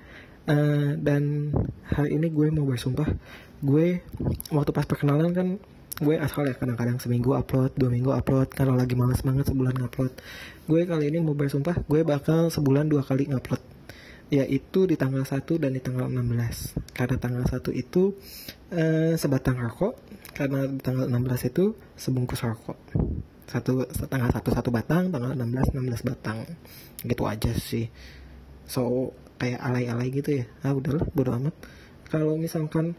Uh, 0.48 0.96
dan 0.96 1.52
hari 1.92 2.16
ini 2.16 2.32
gue 2.32 2.48
mau 2.48 2.64
bersumpah. 2.64 3.04
Gue 3.60 4.00
waktu 4.48 4.70
pas 4.72 4.88
perkenalan 4.88 5.36
kan 5.36 5.48
gue 5.98 6.14
asal 6.14 6.46
ya 6.46 6.54
kadang-kadang 6.54 7.02
seminggu 7.02 7.34
upload 7.34 7.74
dua 7.74 7.90
minggu 7.90 8.14
upload. 8.14 8.54
Kalau 8.54 8.78
lagi 8.78 8.94
males 8.94 9.18
banget 9.26 9.50
sebulan 9.50 9.74
ngupload. 9.82 10.12
Gue 10.70 10.86
kali 10.86 11.10
ini 11.10 11.18
mau 11.18 11.34
bersumpah 11.34 11.82
gue 11.82 12.06
bakal 12.06 12.54
sebulan 12.54 12.86
dua 12.86 13.02
kali 13.02 13.26
ngupload. 13.26 13.62
Yaitu 14.28 14.84
di 14.84 15.00
tanggal 15.00 15.24
1 15.24 15.40
dan 15.56 15.72
di 15.72 15.80
tanggal 15.80 16.04
16 16.04 16.92
karena 16.92 17.16
tanggal 17.16 17.48
1 17.48 17.64
itu 17.72 18.12
uh, 18.76 19.16
sebatang 19.16 19.56
rokok. 19.56 19.96
Karena 20.36 20.68
di 20.68 20.78
tanggal 20.84 21.08
16 21.08 21.48
itu 21.48 21.72
sebungkus 21.96 22.44
rokok. 22.44 22.76
Satu 23.48 23.88
tanggal 23.88 24.28
satu 24.28 24.52
satu 24.52 24.68
batang 24.68 25.08
tanggal 25.08 25.32
16 25.32 25.72
16 25.72 26.04
batang. 26.04 26.44
Gitu 27.00 27.24
aja 27.24 27.56
sih. 27.56 27.88
So 28.68 29.16
kayak 29.40 29.64
alay-alay 29.64 30.12
gitu 30.12 30.44
ya. 30.44 30.46
Ah 30.60 30.76
udahlah 30.76 31.08
bodo 31.16 31.32
amat. 31.32 31.56
Kalau 32.12 32.36
misalkan 32.36 32.92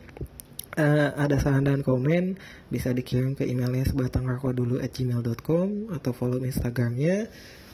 uh, 0.78 1.10
ada 1.18 1.42
saran 1.42 1.66
dan 1.66 1.82
komen 1.82 2.38
bisa 2.70 2.94
dikirim 2.94 3.34
ke 3.34 3.48
emailnya 3.48 3.88
sebatang 3.88 4.30
rokok 4.30 4.54
dulu 4.54 4.76
at 4.78 4.94
gmail.com 4.94 5.90
atau 5.96 6.12
follow 6.14 6.44
instagramnya 6.44 7.32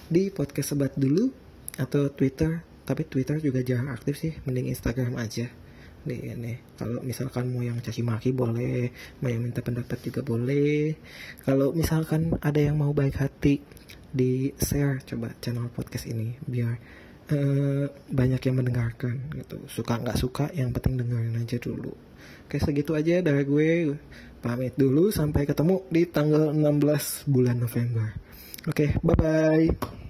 di 0.07 0.29
podcast 0.31 0.77
sebat 0.77 0.93
dulu 0.95 1.33
atau 1.75 2.07
twitter. 2.13 2.63
Tapi 2.85 3.01
Twitter 3.09 3.41
juga 3.41 3.65
jarang 3.65 3.89
aktif 3.89 4.21
sih 4.21 4.37
mending 4.45 4.69
Instagram 4.69 5.17
aja. 5.17 5.49
Di 6.05 6.21
ini 6.21 6.53
kalau 6.77 7.01
misalkan 7.01 7.49
mau 7.49 7.65
yang 7.65 7.81
caci 7.81 8.05
maki 8.05 8.29
boleh 8.29 8.93
mau 9.25 9.29
yang 9.33 9.41
minta 9.41 9.65
pendapat 9.65 9.97
juga 10.05 10.21
boleh. 10.21 10.93
Kalau 11.41 11.73
misalkan 11.73 12.37
ada 12.45 12.61
yang 12.61 12.77
mau 12.77 12.93
baik 12.93 13.17
hati 13.17 13.65
di 14.13 14.53
share 14.61 15.01
coba 15.01 15.33
channel 15.41 15.73
podcast 15.73 16.05
ini 16.05 16.37
biar 16.45 16.77
uh, 17.33 17.89
banyak 17.89 18.41
yang 18.45 18.55
mendengarkan 18.61 19.33
gitu. 19.33 19.65
Suka 19.65 19.97
nggak 19.97 20.21
suka 20.21 20.45
yang 20.53 20.69
penting 20.69 21.01
dengerin 21.01 21.41
aja 21.41 21.57
dulu 21.57 22.04
oke 22.45 22.57
segitu 22.61 22.93
aja 22.93 23.19
dari 23.25 23.43
gue. 23.43 23.97
Pamit 24.39 24.77
dulu 24.77 25.09
sampai 25.09 25.49
ketemu 25.49 25.81
di 25.89 26.05
tanggal 26.05 26.53
16 26.53 27.25
bulan 27.25 27.57
November. 27.57 28.13
Oke 28.69 28.93
bye 29.01 29.17
bye 29.17 30.04